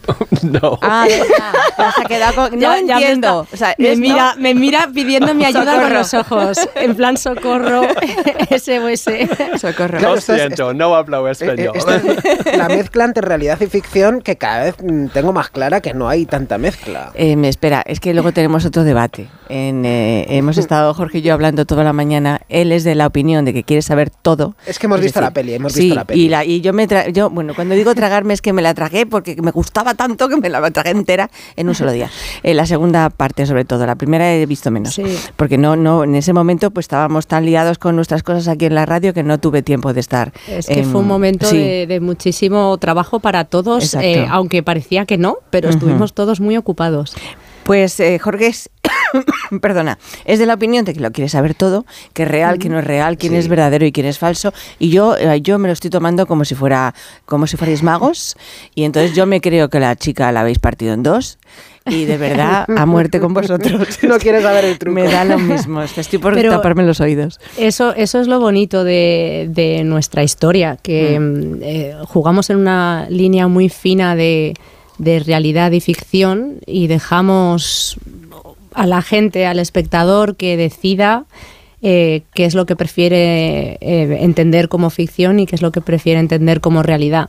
No. 0.43 0.79
Ah, 0.83 1.05
verdad. 1.09 1.53
Te 1.77 1.83
has 1.83 1.95
quedado 2.07 2.35
con- 2.35 2.53
No 2.55 2.61
Ya- 2.61 2.77
ya 2.77 2.95
me 2.97 3.01
entiendo. 3.01 3.43
está- 3.51 3.55
O 3.55 3.57
sea, 3.59 3.75
me, 3.79 3.97
mira, 3.97 4.35
me 4.39 4.55
mira 4.55 4.89
pidiéndome 4.95 5.45
ayuda 5.47 5.65
con 5.65 5.83
Socorro. 5.83 5.95
los 5.95 6.15
ojos. 6.15 6.69
En 6.77 6.95
plan, 6.95 7.17
socorro, 7.17 7.83
SOS. 8.51 9.61
Socorro. 9.61 9.99
Claro, 9.99 10.13
Lo 10.15 10.19
esto 10.19 10.35
es- 10.35 10.41
siento, 10.41 10.75
no 10.75 10.95
hablo 10.95 11.27
Eh, 11.29 11.33
español. 11.33 11.59
eh, 11.59 11.71
esta 11.75 11.97
es 11.97 12.57
la 12.57 12.69
mezcla 12.69 13.05
entre 13.05 13.23
realidad 13.27 13.59
y 13.61 13.67
ficción 13.67 14.21
que 14.23 14.37
cada 14.37 14.65
vez 14.65 14.77
mm, 14.83 15.07
tengo 15.09 15.33
más 15.33 15.51
clara 15.51 15.81
que 15.81 15.95
no 15.95 16.09
hay 16.09 16.25
tanta 16.27 16.59
mezcla. 16.59 17.11
Eh, 17.15 17.37
me 17.37 17.49
espera, 17.49 17.83
es 17.87 18.01
que 18.01 18.15
luego 18.15 18.33
tenemos 18.33 18.65
otro 18.65 18.85
debate. 18.85 19.29
En, 19.49 19.85
eh, 19.85 20.27
hemos 20.37 20.59
estado 20.59 20.93
Jorge 20.95 21.19
y 21.19 21.23
yo 21.23 21.35
hablando 21.35 21.65
toda 21.67 21.83
la 21.85 21.93
mañana. 21.93 22.41
Él 22.49 22.71
es 22.73 22.85
de 22.85 22.95
la 22.95 23.07
opinión 23.07 23.45
de 23.45 23.53
que 23.53 23.65
quiere 23.65 23.83
saber 23.83 24.11
todo. 24.11 24.55
Es 24.67 24.79
que 24.79 24.87
hemos 24.87 25.01
visto 25.01 25.21
la 25.21 25.31
peli, 25.33 25.55
hemos 25.55 25.73
sí, 25.73 25.81
visto 25.81 25.95
la 25.97 26.05
peli. 26.05 26.23
Y, 26.23 26.29
la, 26.29 26.45
y 26.45 26.61
yo 26.61 26.73
me 26.73 26.87
tra- 26.89 27.11
yo 27.13 27.31
bueno 27.31 27.55
cuando 27.55 27.75
digo 27.75 27.95
tragarme 27.95 28.35
es 28.35 28.43
que 28.43 28.53
me 28.53 28.63
la 28.63 28.75
tragué 28.75 29.07
porque 29.07 29.37
me 29.43 29.51
gustaba 29.51 29.95
tanto 29.99 30.29
que 30.31 30.39
me 30.39 30.49
la 30.49 30.71
tragué 30.71 30.91
entera 30.91 31.29
en 31.57 31.69
un 31.69 31.75
solo 31.75 31.93
día. 31.93 32.09
Eh, 32.43 32.55
la 32.55 32.65
segunda 32.65 33.11
parte 33.11 33.45
sobre 33.45 33.67
todo, 33.67 33.85
la 33.85 33.97
primera 33.97 34.33
he 34.35 34.47
visto 34.47 34.71
menos, 34.71 34.95
Sí. 34.95 35.03
porque 35.37 35.59
no 35.59 35.77
no 35.77 36.05
en 36.05 36.15
ese 36.15 36.33
momento 36.33 36.71
pues 36.71 36.85
estábamos 36.85 37.27
tan 37.27 37.45
liados 37.45 37.77
con 37.79 37.97
nuestras 37.97 38.23
cosas 38.23 38.49
aquí 38.49 38.65
en 38.65 38.75
la 38.75 38.87
radio 38.87 39.13
que 39.13 39.23
no 39.23 39.39
tuve 39.39 39.63
tiempo 39.63 39.93
de 39.93 40.01
estar. 40.01 40.33
Es 40.49 40.67
que 40.67 40.85
fue 40.85 41.01
un 41.03 41.07
momento 41.09 41.45
sí. 41.47 41.59
de, 41.59 41.87
de 41.87 42.01
muchísimo 42.01 42.79
trabajo 42.79 43.19
para 43.21 43.45
todos, 43.45 43.95
eh, 43.95 44.27
aunque 44.31 44.63
parecía 44.63 45.05
que 45.05 45.19
no, 45.19 45.39
pero 45.51 45.69
estuvimos 45.69 46.15
todos 46.15 46.41
muy 46.41 46.57
ocupados. 46.57 47.15
Pues 47.65 48.01
eh, 48.01 48.19
Jorge 48.19 48.55
perdona, 49.61 49.99
es 50.25 50.39
de 50.39 50.47
la 50.47 50.55
opinión 50.55 50.85
de 50.85 50.95
que 50.95 51.01
lo 51.01 51.11
quiere 51.13 51.29
saber 51.29 51.55
todo, 51.55 51.85
que 52.13 52.23
es 52.25 52.29
real, 52.29 52.59
que 52.59 52.69
no 52.69 52.79
es 52.79 52.85
real, 52.85 53.17
quién 53.19 53.35
es 53.35 53.49
verdadero 53.49 53.87
y 53.87 53.93
quién 53.93 54.07
es 54.07 54.19
falso. 54.19 54.53
Y 54.79 54.91
yo, 54.91 55.17
eh, 55.17 55.41
yo 55.41 55.59
me 55.59 55.69
lo 55.69 55.73
estoy 55.73 55.91
tomando 55.91 56.27
como 56.27 56.45
si 56.45 56.55
fuera, 56.55 56.95
como 57.27 57.47
si 57.47 57.57
fuerais 57.57 57.83
magos. 57.83 58.37
Y 58.75 58.85
entonces 58.85 59.15
yo 59.15 59.27
me 59.27 59.41
creo 59.41 59.69
que 59.69 59.81
la 59.81 59.97
chica 59.97 60.31
la 60.33 60.41
habéis 60.41 60.59
partido 60.59 60.93
en 60.95 61.03
dos. 61.03 61.39
Y 61.91 62.05
de 62.05 62.19
verdad, 62.19 62.67
a 62.77 62.85
muerte 62.85 63.19
con 63.19 63.33
vosotros. 63.33 63.99
No 64.03 64.19
quieres 64.19 64.43
saber 64.43 64.67
el 64.67 64.79
truco. 64.79 64.95
Me 64.95 65.05
da 65.11 65.25
lo 65.25 65.39
mismo. 65.39 65.81
Estoy 65.83 66.19
por 66.19 66.35
Pero- 66.35 66.51
taparme 66.53 66.83
los 66.85 67.01
oídos. 67.01 67.41
Eso, 67.57 67.95
eso 67.95 68.21
es 68.21 68.27
lo 68.27 68.41
bonito 68.41 68.85
de, 68.85 69.47
de 69.51 69.85
nuestra 69.85 70.23
historia, 70.23 70.77
que 70.83 71.19
mm, 71.19 71.63
eh, 71.63 71.95
jugamos 72.07 72.51
en 72.51 72.59
una 72.59 73.07
línea 73.09 73.49
muy 73.49 73.71
fina 73.71 74.15
de, 74.17 74.53
de 74.99 75.21
realidad 75.21 75.73
y 75.73 75.81
ficción 75.81 76.59
y 76.67 76.89
dejamos 76.89 77.97
a 78.79 78.87
la 78.87 79.03
gente, 79.03 79.45
al 79.45 79.59
espectador, 79.59 80.37
que 80.37 80.57
decida 80.57 81.25
eh, 81.83 82.23
qué 82.33 82.45
es 82.45 82.55
lo 82.55 82.65
que 82.65 82.77
prefiere 82.77 83.77
eh, 83.81 84.19
entender 84.21 84.69
como 84.69 84.89
ficción 84.89 85.41
y 85.41 85.47
qué 85.47 85.57
es 85.57 85.63
lo 85.63 85.73
que 85.73 85.81
prefiere 85.81 86.21
entender 86.21 86.61
como 86.61 86.85
realidad. 86.85 87.29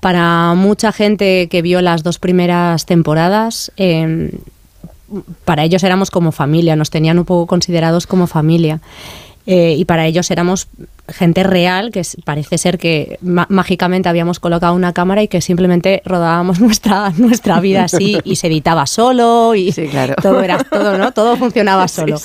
Para 0.00 0.54
mucha 0.54 0.90
gente 0.90 1.46
que 1.48 1.62
vio 1.62 1.80
las 1.80 2.02
dos 2.02 2.18
primeras 2.18 2.86
temporadas, 2.86 3.70
em, 3.76 4.32
para 5.44 5.62
ellos 5.62 5.84
éramos 5.84 6.10
como 6.10 6.32
familia, 6.32 6.74
nos 6.74 6.90
tenían 6.90 7.20
un 7.20 7.24
poco 7.24 7.46
considerados 7.46 8.08
como 8.08 8.26
familia. 8.26 8.80
Eh, 9.46 9.76
y 9.78 9.84
para 9.84 10.06
ellos 10.06 10.28
éramos 10.32 10.66
gente 11.08 11.42
real, 11.42 11.90
que 11.90 12.02
parece 12.24 12.58
ser 12.58 12.78
que 12.78 13.18
mágicamente 13.22 14.08
habíamos 14.08 14.40
colocado 14.40 14.74
una 14.74 14.92
cámara 14.92 15.22
y 15.22 15.28
que 15.28 15.40
simplemente 15.40 16.02
rodábamos 16.04 16.60
nuestra, 16.60 17.10
nuestra 17.16 17.60
vida 17.60 17.84
así 17.84 18.18
y 18.24 18.36
se 18.36 18.48
editaba 18.48 18.86
solo 18.86 19.54
y 19.54 19.72
todo 20.22 20.42
era 20.42 20.62
todo, 20.64 20.98
¿no? 20.98 21.12
Todo 21.12 21.36
funcionaba 21.36 21.88
solo. 21.88 22.20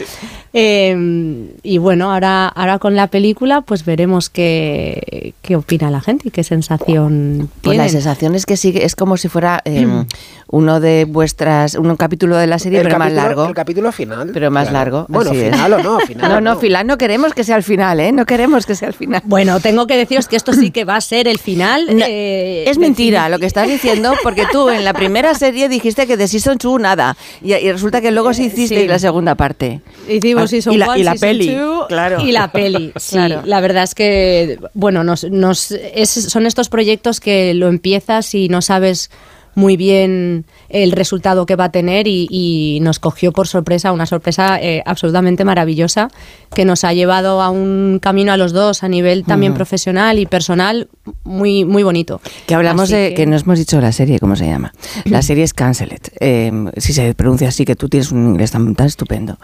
Em, 0.54 1.48
y 1.63 1.80
bueno, 1.80 2.13
ahora, 2.13 2.48
ahora 2.48 2.78
con 2.78 2.96
la 2.96 3.08
película, 3.08 3.62
pues 3.62 3.86
veremos 3.86 4.30
qué, 4.30 5.34
qué 5.42 5.56
opina 5.56 5.90
la 5.90 6.00
gente 6.00 6.28
y 6.28 6.32
qué 6.32 6.44
sensación 6.44 7.50
Pues 7.62 7.78
la 7.78 7.90
sensación 7.90 8.36
es 8.36 8.46
que 8.46 8.56
sigue, 8.56 8.86
es 8.86 8.96
como 8.96 9.18
si 9.18 9.30
fuera 9.30 9.62
em, 9.66 10.06
uno 10.48 10.80
de 10.80 11.06
vuestras, 11.06 11.74
un 11.74 11.96
capítulo 11.96 12.38
de 12.38 12.46
la 12.46 12.60
serie, 12.60 12.84
pero 12.84 13.00
más 13.00 13.12
largo. 13.12 13.48
El 13.48 13.56
capítulo 13.56 13.92
final. 13.92 14.30
Pero 14.32 14.52
más 14.52 14.72
largo. 14.72 15.08
Bueno, 15.10 15.32
final 15.32 15.74
o 15.74 15.82
no, 15.82 16.00
final. 16.08 16.32
No, 16.32 16.42
no, 16.42 16.60
final 16.60 16.86
no 16.86 16.98
queremos 17.00 17.34
que 17.34 17.44
sea 17.44 17.56
el 17.56 17.63
final, 17.63 18.00
¿eh? 18.00 18.12
No 18.12 18.28
queremos 18.28 18.68
que 18.68 18.73
sea 18.75 18.88
el 18.88 18.94
final. 18.94 19.22
Bueno, 19.25 19.60
tengo 19.60 19.88
que 19.88 19.98
deciros 19.98 20.27
que 20.27 20.36
esto 20.36 20.53
sí 20.53 20.72
que 20.72 20.86
va 20.86 20.96
a 20.96 21.01
ser 21.01 21.27
el 21.27 21.39
final. 21.39 21.88
Eh, 21.89 22.65
es 22.68 22.77
mentira 22.77 23.30
lo 23.30 23.39
que 23.39 23.46
estás 23.46 23.68
diciendo, 23.68 24.13
porque 24.24 24.46
tú 24.51 24.70
en 24.70 24.84
la 24.84 24.94
primera 24.94 25.34
serie 25.36 25.70
dijiste 25.70 26.08
que 26.08 26.18
de 26.18 26.27
Season 26.27 26.58
2 26.58 26.80
nada. 26.80 27.18
Y, 27.42 27.53
resulta 27.72 28.01
que 28.01 28.12
luego 28.12 28.34
sí 28.34 28.46
hiciste 28.46 28.88
la 28.88 29.00
segunda 29.00 29.36
parte. 29.36 29.82
Hicimos 30.08 30.50
Season 30.50 30.74
y 30.74 30.77
la, 30.77 30.88
1, 30.88 30.98
y 30.98 31.03
la 31.03 31.12
Season 31.12 31.30
peli. 31.30 31.56
2 31.56 31.88
claro. 31.88 32.22
y 32.22 32.32
la 32.32 32.51
peli. 32.51 32.94
Sí, 33.03 33.18
la 33.18 33.60
verdad 33.60 33.84
es 33.84 33.96
que, 33.96 34.60
bueno, 34.74 35.03
nos, 35.03 35.24
nos, 35.25 35.72
es, 35.72 36.10
son 36.10 36.46
estos 36.46 36.70
proyectos 36.70 37.20
que 37.20 37.53
lo 37.53 37.68
empiezas 37.68 38.34
y 38.34 38.50
no 38.50 38.62
sabes 38.62 39.10
muy 39.55 39.77
bien 39.77 40.45
el 40.69 40.91
resultado 40.91 41.45
que 41.45 41.55
va 41.55 41.65
a 41.65 41.72
tener 41.72 42.07
y, 42.07 42.79
nos 42.81 43.00
cogió 43.00 43.31
por 43.31 43.48
sorpresa, 43.48 43.91
una 43.91 44.05
sorpresa 44.05 44.60
eh, 44.62 44.83
absolutamente 44.86 45.45
maravillosa 45.45 46.10
que 46.53 46.65
nos 46.65 46.83
ha 46.83 46.93
llevado 46.93 47.41
a 47.41 47.50
un 47.50 48.00
camino 48.01 48.33
a 48.33 48.38
los 48.38 48.51
dos 48.51 48.83
a 48.83 48.88
nivel 48.88 49.24
también 49.24 49.53
profesional 49.53 50.19
y 50.19 50.25
personal 50.25 50.88
muy, 51.24 51.65
muy 51.65 51.83
bonito. 51.83 52.22
Que 52.45 52.55
hablamos 52.55 52.89
de, 52.89 53.13
que... 53.15 53.25
no 53.25 53.38
hemos 53.38 53.60
dicho 53.60 53.79
la 53.81 53.91
serie, 53.91 54.19
¿cómo 54.19 54.36
se 54.36 54.45
llama? 54.45 54.74
La 55.05 55.22
serie 55.22 55.43
es 55.43 55.53
Cancelled. 55.53 56.01
Em, 56.19 56.72
si 56.77 56.93
se 56.93 57.13
pronuncia 57.13 57.50
así, 57.50 57.65
que 57.65 57.75
tú 57.75 57.89
tienes 57.89 58.12
un 58.12 58.27
inglés 58.27 58.51
tan, 58.51 58.75
estupendo, 58.79 59.38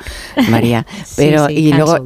María. 0.50 0.86
Pero, 1.16 1.50
y 1.50 1.74
luego, 1.74 2.06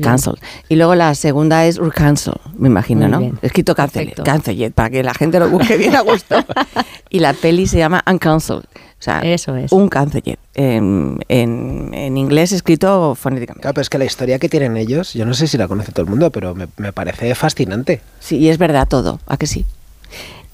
cancel. 0.00 0.34
Y 0.68 0.76
luego 0.76 0.94
la 0.94 1.14
segunda 1.14 1.66
es 1.66 1.78
Urcancel, 1.78 2.34
me 2.56 2.68
imagino, 2.68 3.08
¿no? 3.08 3.32
Escrito 3.42 3.74
Cancelled, 3.74 4.22
Cancelled, 4.24 4.72
para 4.72 4.90
que 4.90 5.02
la 5.02 5.14
gente 5.14 5.38
lo 5.38 5.48
busque 5.48 5.76
bien 5.76 5.94
a 5.96 6.00
gusto. 6.00 6.36
y 7.10 7.20
la 7.20 7.34
peli 7.38 7.66
se 7.66 7.78
llama 7.78 8.02
Uncancelled. 8.06 8.64
O 8.64 9.02
sea, 9.02 9.20
Eso 9.20 9.54
es. 9.54 9.70
un 9.70 9.88
cáncer 9.88 10.38
en, 10.54 11.20
en, 11.28 12.16
inglés 12.16 12.50
escrito 12.50 13.14
fonéticamente. 13.14 13.62
Claro, 13.62 13.74
pero 13.74 13.82
es 13.82 13.90
que 13.90 13.98
la 13.98 14.04
historia 14.04 14.40
que 14.40 14.48
tienen 14.48 14.76
ellos, 14.76 15.14
yo 15.14 15.24
no 15.24 15.34
sé 15.34 15.46
si 15.46 15.56
la 15.56 15.68
conoce 15.68 15.92
todo 15.92 16.02
el 16.02 16.10
mundo, 16.10 16.30
pero 16.30 16.56
me, 16.56 16.66
me 16.78 16.92
parece 16.92 17.32
fascinante. 17.36 18.00
Sí, 18.18 18.38
y 18.38 18.48
es 18.48 18.58
verdad 18.58 18.88
todo, 18.88 19.20
¿a 19.26 19.36
que 19.36 19.46
sí? 19.46 19.64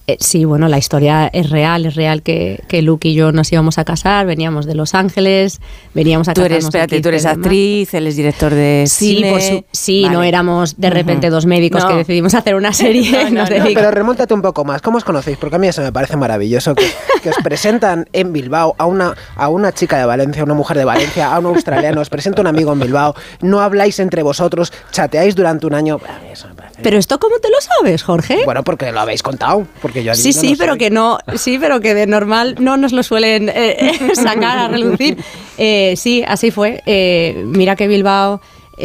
Eh, 0.06 0.18
sí, 0.20 0.44
bueno, 0.44 0.68
la 0.68 0.76
historia 0.76 1.28
es 1.32 1.48
real, 1.48 1.86
es 1.86 1.94
real 1.94 2.22
que, 2.22 2.62
que, 2.68 2.82
Luke 2.82 3.08
y 3.08 3.14
yo 3.14 3.32
nos 3.32 3.50
íbamos 3.50 3.78
a 3.78 3.86
casar, 3.86 4.26
veníamos 4.26 4.66
de 4.66 4.74
Los 4.74 4.94
Ángeles, 4.94 5.62
veníamos 5.94 6.28
a 6.28 6.34
tú 6.34 6.42
eres, 6.42 6.64
espérate, 6.64 7.00
tú 7.00 7.08
eres 7.08 7.24
actriz, 7.24 7.94
él 7.94 8.06
es 8.06 8.16
director 8.16 8.52
de 8.52 8.84
cine. 8.86 9.40
Sí, 9.40 9.64
sí 9.72 10.06
no 10.10 10.22
éramos 10.22 10.78
de 10.78 10.90
repente 10.90 11.30
dos 11.30 11.46
médicos 11.46 11.86
que 11.86 11.94
decidimos 11.94 12.34
hacer 12.34 12.54
una 12.54 12.72
serie. 12.74 13.30
no, 13.30 13.44
pero 13.74 13.90
remóntate 13.90 14.34
un 14.34 14.42
poco 14.42 14.62
más, 14.66 14.82
¿cómo 14.82 14.98
os 14.98 15.04
conocéis? 15.04 15.38
Porque 15.38 15.56
a 15.56 15.58
mí 15.58 15.68
eso 15.68 15.80
me 15.80 15.90
parece 15.90 16.18
maravilloso, 16.18 16.74
que, 16.74 16.84
que, 17.22 17.30
os 17.30 17.36
presentan 17.42 18.06
en 18.12 18.30
Bilbao 18.34 18.74
a 18.76 18.84
una, 18.84 19.14
a 19.36 19.48
una 19.48 19.72
chica 19.72 19.96
de 19.96 20.04
Valencia, 20.04 20.42
a 20.42 20.44
una 20.44 20.52
mujer 20.52 20.76
de 20.76 20.84
Valencia, 20.84 21.34
a 21.34 21.38
un 21.38 21.46
australiano, 21.46 22.02
os 22.02 22.10
presenta 22.10 22.42
un 22.42 22.46
amigo 22.46 22.74
en 22.74 22.80
Bilbao, 22.80 23.14
no 23.40 23.62
habláis 23.62 23.98
entre 24.00 24.22
vosotros, 24.22 24.70
chateáis 24.90 25.34
durante 25.34 25.66
un 25.66 25.72
año. 25.72 25.98
Eso 26.30 26.48
me 26.48 26.54
parece... 26.54 26.82
Pero 26.82 26.98
esto 26.98 27.18
cómo 27.18 27.38
te 27.38 27.48
lo 27.48 27.56
sabes, 27.62 28.02
Jorge? 28.02 28.42
Bueno, 28.44 28.62
porque 28.64 28.92
lo 28.92 29.00
habéis 29.00 29.22
contado, 29.22 29.66
porque 29.80 29.93
yo 30.02 30.14
Sí, 30.14 30.32
sí, 30.32 30.56
pero 30.58 30.76
que 30.76 30.90
no, 30.90 31.18
sí, 31.36 31.58
pero 31.60 31.80
que 31.80 31.94
de 31.94 32.06
normal 32.06 32.56
no 32.58 32.76
nos 32.76 32.92
lo 32.92 33.02
suelen 33.02 33.50
eh, 33.54 33.92
sacar 34.14 34.58
a 34.58 34.68
relucir. 34.68 35.18
Eh, 35.58 35.94
sí, 35.96 36.24
así 36.26 36.50
fue. 36.50 36.82
Eh, 36.86 37.44
mira 37.46 37.76
que 37.76 37.86
Bilbao. 37.86 38.40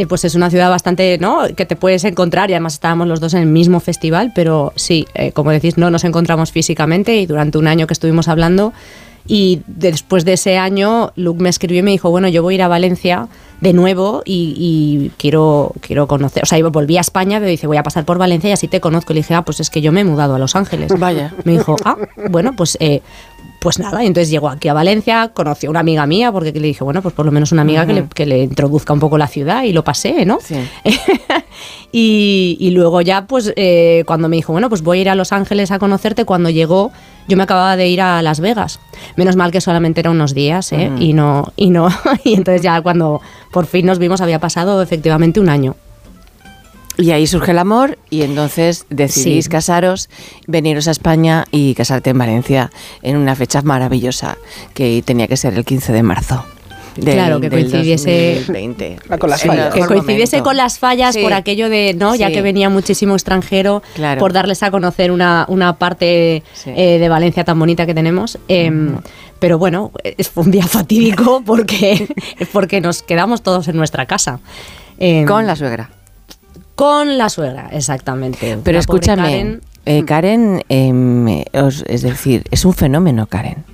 pues 0.07 0.25
es 0.25 0.35
una 0.35 0.49
ciudad 0.49 0.69
bastante, 0.69 1.17
¿no? 1.19 1.47
Que 1.55 1.65
te 1.65 1.75
puedes 1.75 2.03
encontrar 2.03 2.49
y 2.49 2.53
además 2.53 2.73
estábamos 2.73 3.07
los 3.07 3.19
dos 3.19 3.33
en 3.33 3.41
el 3.41 3.47
mismo 3.47 3.79
festival, 3.79 4.33
pero 4.35 4.71
sí, 4.75 5.07
como 5.33 5.49
decís, 5.51 5.77
no 5.77 5.89
nos 5.89 6.03
encontramos 6.03 6.51
físicamente 6.51 7.15
y 7.15 7.25
durante 7.25 7.57
un 7.57 7.67
año 7.67 7.87
que 7.87 7.93
estuvimos 7.93 8.27
hablando 8.27 8.73
y 9.29 9.61
después 9.67 10.25
de 10.25 10.33
ese 10.33 10.57
año 10.57 11.13
Luke 11.15 11.41
me 11.41 11.49
escribió 11.49 11.81
y 11.81 11.83
me 11.83 11.91
dijo, 11.91 12.09
bueno, 12.09 12.27
yo 12.27 12.41
voy 12.41 12.55
a 12.55 12.55
ir 12.55 12.61
a 12.63 12.67
Valencia 12.67 13.27
de 13.61 13.73
nuevo 13.73 14.23
y, 14.25 15.11
quiero, 15.17 15.73
quiero 15.81 16.07
conocer, 16.07 16.41
o 16.43 16.45
sea, 16.47 16.67
volví 16.69 16.97
a 16.97 17.01
España, 17.01 17.37
pero 17.37 17.51
dice, 17.51 17.67
voy 17.67 17.77
a 17.77 17.83
pasar 17.83 18.05
por 18.05 18.17
Valencia 18.17 18.49
y 18.49 18.53
así 18.53 18.67
te 18.67 18.81
conozco. 18.81 19.13
Le 19.13 19.19
dije, 19.19 19.35
ah, 19.35 19.43
pues 19.43 19.59
es 19.59 19.69
que 19.69 19.81
yo 19.81 19.91
me 19.91 20.01
he 20.01 20.03
mudado 20.03 20.33
a 20.33 20.39
Los 20.39 20.55
Ángeles. 20.55 20.91
Vaya. 20.97 21.33
Me 21.43 21.53
dijo, 21.53 21.75
ah, 21.85 21.95
bueno, 22.29 22.55
pues... 22.55 22.77
Eh, 22.81 23.01
pues 23.61 23.77
nada, 23.77 24.01
y 24.03 24.07
entonces 24.07 24.29
llegó 24.29 24.47
aquí 24.47 24.69
a 24.69 24.73
Valencia, 24.73 25.31
conoció 25.33 25.67
a 25.67 25.71
una 25.71 25.81
amiga 25.81 26.05
mía, 26.05 26.31
porque 26.31 26.53
le 26.53 26.67
dije, 26.67 26.81
bueno, 26.81 27.01
pues 27.01 27.13
por 27.13 27.25
lo 27.25 27.31
menos 27.33 27.51
una 27.51 27.61
amiga 27.61 27.85
que, 27.85 27.93
le, 27.93 28.07
que, 28.07 28.25
le, 28.25 28.43
introduzca 28.43 28.93
un 28.93 29.01
poco 29.01 29.17
la 29.17 29.27
ciudad 29.27 29.63
y 29.63 29.73
lo 29.73 29.83
pasé, 29.83 30.25
¿no? 30.25 30.39
Sí. 30.41 30.55
y, 31.91 32.57
y, 32.59 32.71
luego 32.71 33.01
ya, 33.01 33.25
pues 33.27 33.53
eh, 33.55 34.03
cuando 34.05 34.29
me 34.29 34.35
dijo, 34.35 34.51
bueno, 34.51 34.69
pues 34.69 34.81
voy 34.81 34.99
a 34.99 35.01
ir 35.01 35.09
a 35.09 35.15
Los 35.15 35.31
Ángeles 35.31 35.71
a 35.71 35.79
conocerte, 35.79 36.25
cuando 36.25 36.49
llegó, 36.49 36.91
yo 37.27 37.37
me 37.37 37.43
acababa 37.43 37.75
de 37.75 37.87
ir 37.87 38.01
a 38.01 38.21
Las 38.21 38.39
Vegas. 38.39 38.79
Menos 39.15 39.35
mal 39.35 39.51
que 39.51 39.61
solamente 39.61 39.99
era 39.99 40.11
unos 40.11 40.33
días, 40.33 40.71
¿eh? 40.73 40.91
Y 40.99 41.13
no, 41.13 41.53
y 41.55 41.69
no, 41.69 41.89
y 42.23 42.33
entonces 42.33 42.61
ya 42.61 42.81
cuando 42.81 43.21
por 43.51 43.65
fin 43.65 43.85
nos 43.85 43.99
vimos 43.99 44.21
había 44.21 44.39
pasado 44.39 44.81
efectivamente 44.81 45.39
un 45.39 45.49
año. 45.49 45.75
Y 46.97 47.11
ahí 47.11 47.27
surge 47.27 47.51
el 47.51 47.59
amor 47.59 47.97
y 48.09 48.23
entonces 48.23 48.85
decidís 48.89 49.47
casaros, 49.47 50.09
veniros 50.47 50.89
a 50.89 50.91
España 50.91 51.45
y 51.49 51.73
casarte 51.73 52.09
en 52.09 52.17
Valencia 52.17 52.71
en 53.01 53.15
una 53.15 53.35
fecha 53.37 53.61
maravillosa 53.61 54.37
que 54.73 55.01
tenía 55.05 55.29
que 55.29 55.37
ser 55.37 55.53
el 55.53 55.63
15 55.63 55.93
de 55.93 56.03
marzo. 56.03 56.43
Claro, 56.95 57.39
que 57.39 57.49
coincidiese, 57.49 58.43
ah, 59.09 59.17
con 59.17 59.29
las 59.29 59.43
fallas. 59.43 59.73
que 59.73 59.81
coincidiese 59.81 60.41
con 60.41 60.57
las 60.57 60.79
fallas 60.79 61.17
por 61.17 61.33
aquello 61.33 61.69
de, 61.69 61.93
¿no? 61.97 62.15
Ya 62.15 62.31
que 62.31 62.41
venía 62.41 62.69
muchísimo 62.69 63.13
extranjero, 63.15 63.81
por 64.17 64.33
darles 64.33 64.63
a 64.63 64.71
conocer 64.71 65.11
una, 65.11 65.45
una 65.47 65.77
parte 65.77 66.43
eh, 66.65 66.99
de 66.99 67.09
Valencia 67.09 67.43
tan 67.43 67.59
bonita 67.59 67.85
que 67.85 67.93
tenemos. 67.93 68.37
Em, 68.47 68.97
pero 69.39 69.57
bueno, 69.57 69.91
fue 70.33 70.43
un 70.43 70.51
día 70.51 70.67
fatídico 70.67 71.41
porque, 71.45 72.07
porque 72.51 72.81
nos 72.81 73.03
quedamos 73.03 73.41
todos 73.41 73.67
en 73.67 73.77
nuestra 73.77 74.05
casa. 74.05 74.39
Em, 74.97 75.25
con 75.25 75.47
la 75.47 75.55
suegra. 75.55 75.89
Con 76.75 77.17
la 77.17 77.29
suegra, 77.29 77.69
exactamente. 77.71 78.57
Pero 78.63 78.79
escúchame, 78.79 79.59
Karen, 80.05 80.63
eh, 80.69 80.87
em, 80.87 81.27
es 81.27 82.01
decir, 82.01 82.43
es 82.51 82.65
un 82.65 82.73
fenómeno, 82.73 83.27
Karen. 83.27 83.65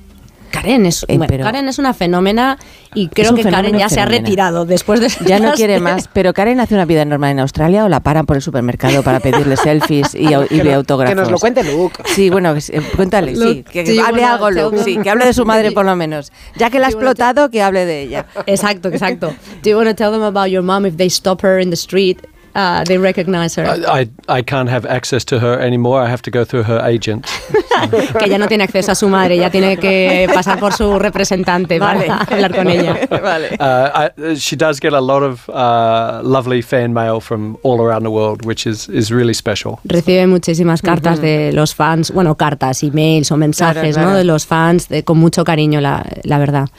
Karen 0.56 0.86
es, 0.86 1.06
eh, 1.10 1.20
Karen 1.20 1.68
es 1.68 1.80
una 1.80 1.94
fenómena 1.94 2.58
y 2.94 3.10
creo 3.10 3.36
que 3.36 3.44
Karen 3.44 3.78
ya 3.78 3.90
se 3.90 4.00
ha 4.00 4.06
retirado 4.06 4.66
después 4.66 5.02
de 5.02 5.10
Ya 5.28 5.40
no 5.40 5.52
quiere 5.52 5.80
más, 5.82 6.10
pero 6.12 6.34
Karen 6.34 6.62
hace 6.62 6.76
una 6.76 6.86
vida 6.86 7.04
normal 7.04 7.32
en 7.32 7.40
Australia 7.40 7.84
o 7.84 7.90
la 7.90 8.00
paran 8.00 8.26
por 8.26 8.38
el 8.38 8.42
supermercado 8.42 9.04
para 9.04 9.20
pedirle 9.20 9.58
selfies 9.58 10.16
y, 10.16 10.30
y 10.30 10.70
autógrafos. 10.70 11.14
Que 11.14 11.22
nos 11.22 11.30
lo 11.30 11.40
cuente 11.40 11.64
Luke. 11.64 12.02
Sí, 12.06 12.30
bueno, 12.30 12.56
eh, 12.56 12.82
cuéntale, 12.96 13.36
sí, 13.36 13.66
que, 13.70 14.00
hable 14.00 14.24
algo 14.24 14.50
Luke, 14.50 14.78
sí, 14.84 14.98
que 14.98 15.10
hable 15.10 15.26
de 15.26 15.34
su 15.34 15.46
madre 15.46 15.72
por 15.72 15.86
lo 15.86 15.96
menos. 15.96 16.32
Ya 16.56 16.70
que 16.70 16.80
la 16.80 16.88
ha 16.88 16.90
explotado, 16.90 17.50
que 17.50 17.62
hable 17.62 17.86
de 17.86 18.02
ella. 18.02 18.26
Exacto, 18.46 18.90
exacto. 18.90 19.34
Do 19.62 19.70
you 19.70 19.78
want 19.78 19.90
to 19.90 19.96
tell 19.96 20.12
them 20.12 20.24
about 20.24 20.50
your 20.50 20.64
mom 20.64 20.86
if 20.86 20.96
they 20.96 21.08
stop 21.08 21.42
her 21.44 21.60
in 21.60 21.70
the 21.70 21.76
street 21.76 22.20
uh, 22.56 22.84
they 22.86 22.98
recognize 22.98 23.56
her. 23.56 23.66
I, 23.68 24.08
I 24.28 24.42
can't 24.42 24.70
have 24.70 24.86
access 24.86 25.26
to 25.26 25.40
her 25.40 25.60
anymore. 25.60 26.02
I 26.02 26.10
have 26.10 26.22
to 26.24 26.32
go 26.32 26.46
through 26.46 26.64
her 26.64 26.80
agent. 26.84 27.26
que 28.20 28.30
ya 28.30 28.38
no 28.38 28.48
tiene 28.48 28.64
acceso 28.64 28.92
a 28.92 28.96
su 28.96 29.10
madre, 29.10 29.38
ya 29.38 29.50
tiene 29.50 29.78
que 29.78 30.28
pasar 30.34 30.60
por 30.60 30.74
su 30.74 30.98
representante 30.98 31.78
vale. 31.80 32.08
para 32.08 32.24
hablar 32.32 32.56
con 32.56 32.70
ella. 32.70 32.98
vale. 33.10 33.58
Uh, 33.60 34.10
I, 34.30 34.36
she 34.36 34.56
does 34.56 34.80
get 34.80 34.94
a 34.94 35.02
lot 35.02 35.24
of 35.24 35.48
uh, 35.50 36.22
lovely 36.24 36.62
fan 36.62 36.94
mail 36.94 37.20
from 37.20 37.58
all 37.64 37.82
around 37.82 38.04
the 38.04 38.12
world, 38.12 38.46
which 38.46 38.66
is, 38.66 38.88
is 38.90 39.12
really 39.12 39.34
special. 39.34 39.80
Recibe 39.84 40.26
muchísimas 40.28 40.82
cartas 40.82 41.20
uh 41.20 41.22
-huh. 41.22 41.26
de 41.26 41.52
los 41.54 41.76
fans, 41.76 42.12
bueno, 42.12 42.36
cartas, 42.36 42.84
emails 42.84 43.32
o 43.32 43.38
mensajes, 43.38 43.94
claro, 43.94 43.94
claro. 43.94 44.10
¿no? 44.12 44.18
De 44.18 44.24
los 44.24 44.46
fans, 44.46 44.88
de, 44.88 45.04
con 45.04 45.18
mucho 45.18 45.44
cariño, 45.44 45.82
la, 45.82 46.04
la 46.24 46.38
verdad. 46.38 46.70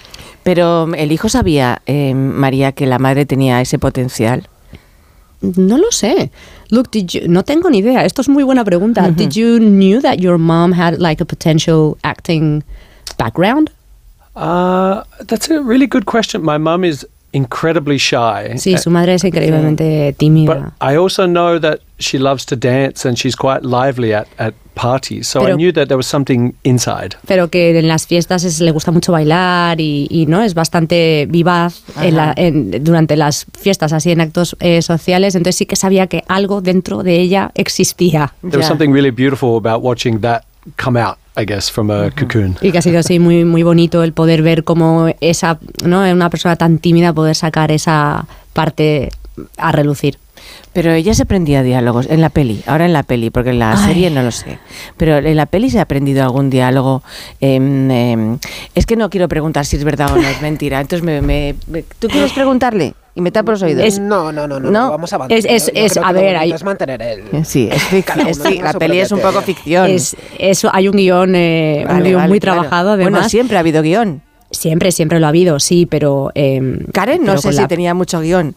Pero 0.42 0.86
el 0.94 1.10
hijo 1.10 1.28
sabía, 1.28 1.82
eh, 1.86 2.14
María, 2.14 2.70
que 2.70 2.86
la 2.86 2.98
madre 2.98 3.26
tenía 3.26 3.60
ese 3.60 3.78
potencial. 3.78 4.48
No 5.56 5.78
lo 5.78 5.90
sé. 5.90 6.30
Look, 6.70 6.90
did 6.90 7.14
you, 7.14 7.28
no 7.28 7.42
tengo 7.42 7.70
ni 7.70 7.78
idea. 7.78 8.04
Esto 8.04 8.22
es 8.22 8.28
muy 8.28 8.44
buena 8.44 8.64
pregunta. 8.64 9.02
Mm 9.02 9.08
-hmm. 9.08 9.16
Did 9.16 9.36
you 9.36 9.58
knew 9.58 10.00
that 10.00 10.18
your 10.18 10.38
mom 10.38 10.72
had 10.72 10.98
like 10.98 11.22
a 11.22 11.26
potential 11.26 11.96
acting 12.02 12.62
background? 13.18 13.70
Uh, 14.34 15.02
that's 15.26 15.50
a 15.50 15.62
really 15.62 15.86
good 15.86 16.04
question. 16.04 16.42
My 16.42 16.58
mom 16.58 16.84
is 16.84 17.06
incredibly 17.36 17.98
shy. 17.98 18.56
Sí, 18.58 18.76
su 18.78 18.90
madre 18.90 19.14
es 19.14 19.24
increíblemente 19.24 20.14
tímida. 20.18 20.72
But 20.80 20.90
I 20.92 20.96
also 20.96 21.26
know 21.26 21.60
that 21.60 21.80
she 21.98 22.18
loves 22.18 22.44
to 22.46 22.56
dance 22.56 23.06
and 23.08 23.16
she's 23.16 23.36
quite 23.36 23.60
lively 23.62 24.12
at, 24.12 24.26
at 24.38 24.54
parties. 24.74 25.26
So 25.28 25.40
I 25.40 25.44
Pero- 25.44 25.56
knew 25.56 25.72
that 25.72 25.86
there 25.88 25.96
was 25.96 26.06
something 26.06 26.52
inside. 26.62 27.16
pero 27.26 27.48
que 27.48 27.78
en 27.78 27.88
las 27.88 28.06
fiestas 28.06 28.44
es- 28.44 28.60
le 28.60 28.70
gusta 28.72 28.90
mucho 28.90 29.12
bailar 29.12 29.80
y, 29.80 30.06
y, 30.10 30.26
no 30.26 30.42
es 30.42 30.52
bastante 30.54 31.26
vivaz 31.30 31.82
en 32.02 32.16
la- 32.16 32.34
en- 32.36 32.84
durante 32.84 33.16
las 33.16 33.46
fiestas 33.58 33.92
así 33.94 34.10
en 34.10 34.20
actos 34.20 34.54
eh, 34.60 34.82
sociales 34.82 35.34
entonces 35.34 35.56
sí 35.56 35.66
que 35.66 35.76
sabía 35.76 36.06
que 36.08 36.24
algo 36.28 36.60
dentro 36.60 37.02
de 37.02 37.20
ella 37.20 37.50
existía 37.54 38.34
There 38.42 38.58
was 38.58 38.66
something 38.66 38.90
really 38.92 39.10
beautiful 39.10 39.56
about 39.56 39.82
watching 39.82 40.20
that 40.20 40.42
come 40.82 41.00
out, 41.00 41.16
I 41.38 41.44
guess, 41.44 41.70
from 41.70 41.90
a 41.90 42.10
cocoon. 42.10 42.56
y 42.62 42.72
que 42.72 42.78
ha 42.78 42.82
sido 42.82 42.98
así 42.98 43.18
muy 43.18 43.44
muy 43.44 43.62
bonito 43.62 44.02
el 44.02 44.12
poder 44.12 44.42
ver 44.42 44.64
cómo 44.64 45.08
esa 45.20 45.58
no 45.84 46.00
una 46.10 46.30
persona 46.30 46.56
tan 46.56 46.78
tímida 46.78 47.12
poder 47.12 47.34
sacar 47.36 47.70
esa 47.72 48.26
parte 48.54 49.10
a 49.58 49.70
relucir 49.72 50.16
Pero 50.72 50.92
ella 50.92 51.12
se 51.14 51.22
aprendía 51.24 51.62
diálogos 51.62 52.06
en 52.08 52.20
la 52.20 52.28
peli, 52.30 52.62
ahora 52.66 52.84
en 52.86 52.92
la 52.92 53.02
peli, 53.02 53.30
porque 53.30 53.50
en 53.50 53.58
la 53.58 53.72
Ay. 53.72 53.78
serie 53.88 54.10
no 54.10 54.22
lo 54.22 54.30
sé. 54.30 54.58
Pero 54.96 55.16
en 55.16 55.36
la 55.36 55.46
peli 55.46 55.70
se 55.70 55.78
ha 55.78 55.82
aprendido 55.82 56.22
algún 56.22 56.48
diálogo. 56.50 57.02
em, 57.40 57.90
em, 57.90 58.38
es 58.74 58.84
que 58.86 58.96
no 58.96 59.08
quiero 59.10 59.28
preguntar 59.28 59.64
si 59.66 59.76
es 59.76 59.84
verdad 59.84 60.12
o 60.12 60.16
no 60.16 60.28
es 60.28 60.40
mentira. 60.42 60.80
Entonces, 60.80 61.02
me, 61.04 61.20
me- 61.22 61.54
me- 61.66 61.82
¿tú 61.98 62.08
quieres 62.08 62.32
preguntarle? 62.32 62.94
Y 63.16 63.20
me 63.22 63.32
tapo 63.32 63.50
los 63.50 63.62
oídos. 63.62 63.98
no, 63.98 64.30
no, 64.30 64.46
no, 64.46 64.60
no, 64.60 64.70
¿No? 64.70 64.90
vamos 64.90 65.12
a 65.12 65.16
avanzar. 65.16 65.38
Es- 65.38 65.70
es- 65.74 65.94
Yo 65.94 66.04
a 66.04 66.12
ver, 66.12 66.36
hay- 66.36 66.52
es 66.52 66.62
mantener 66.62 67.00
el... 67.02 67.44
Sí, 67.46 67.68
es 67.72 68.06
la 68.62 68.74
peli 68.74 69.00
es 69.00 69.10
un 69.10 69.20
poco 69.20 69.40
ficción. 69.40 69.90
es 69.90 70.14
eso 70.38 70.70
hay 70.72 70.86
un 70.88 70.96
guion 70.96 71.34
eh, 71.34 71.78
un 71.88 71.94
Vale, 71.94 72.08
guion 72.10 72.16
vale, 72.20 72.28
muy 72.28 72.40
claro. 72.40 72.60
trabajado 72.60 72.90
además 72.92 73.10
Bueno, 73.12 73.28
siempre 73.28 73.56
ha 73.56 73.60
habido 73.60 73.82
guion. 73.82 74.22
siempre 74.50 74.92
siempre 74.92 75.18
lo 75.18 75.26
ha 75.26 75.30
habido 75.30 75.58
sí 75.58 75.86
pero 75.86 76.30
em, 76.34 76.78
Karen, 76.92 77.20
no 77.22 77.32
pero 77.32 77.40
sé 77.40 77.52
si 77.52 77.60
la- 77.62 77.68
tenía 77.68 77.94
mucho 77.94 78.20
guion. 78.20 78.54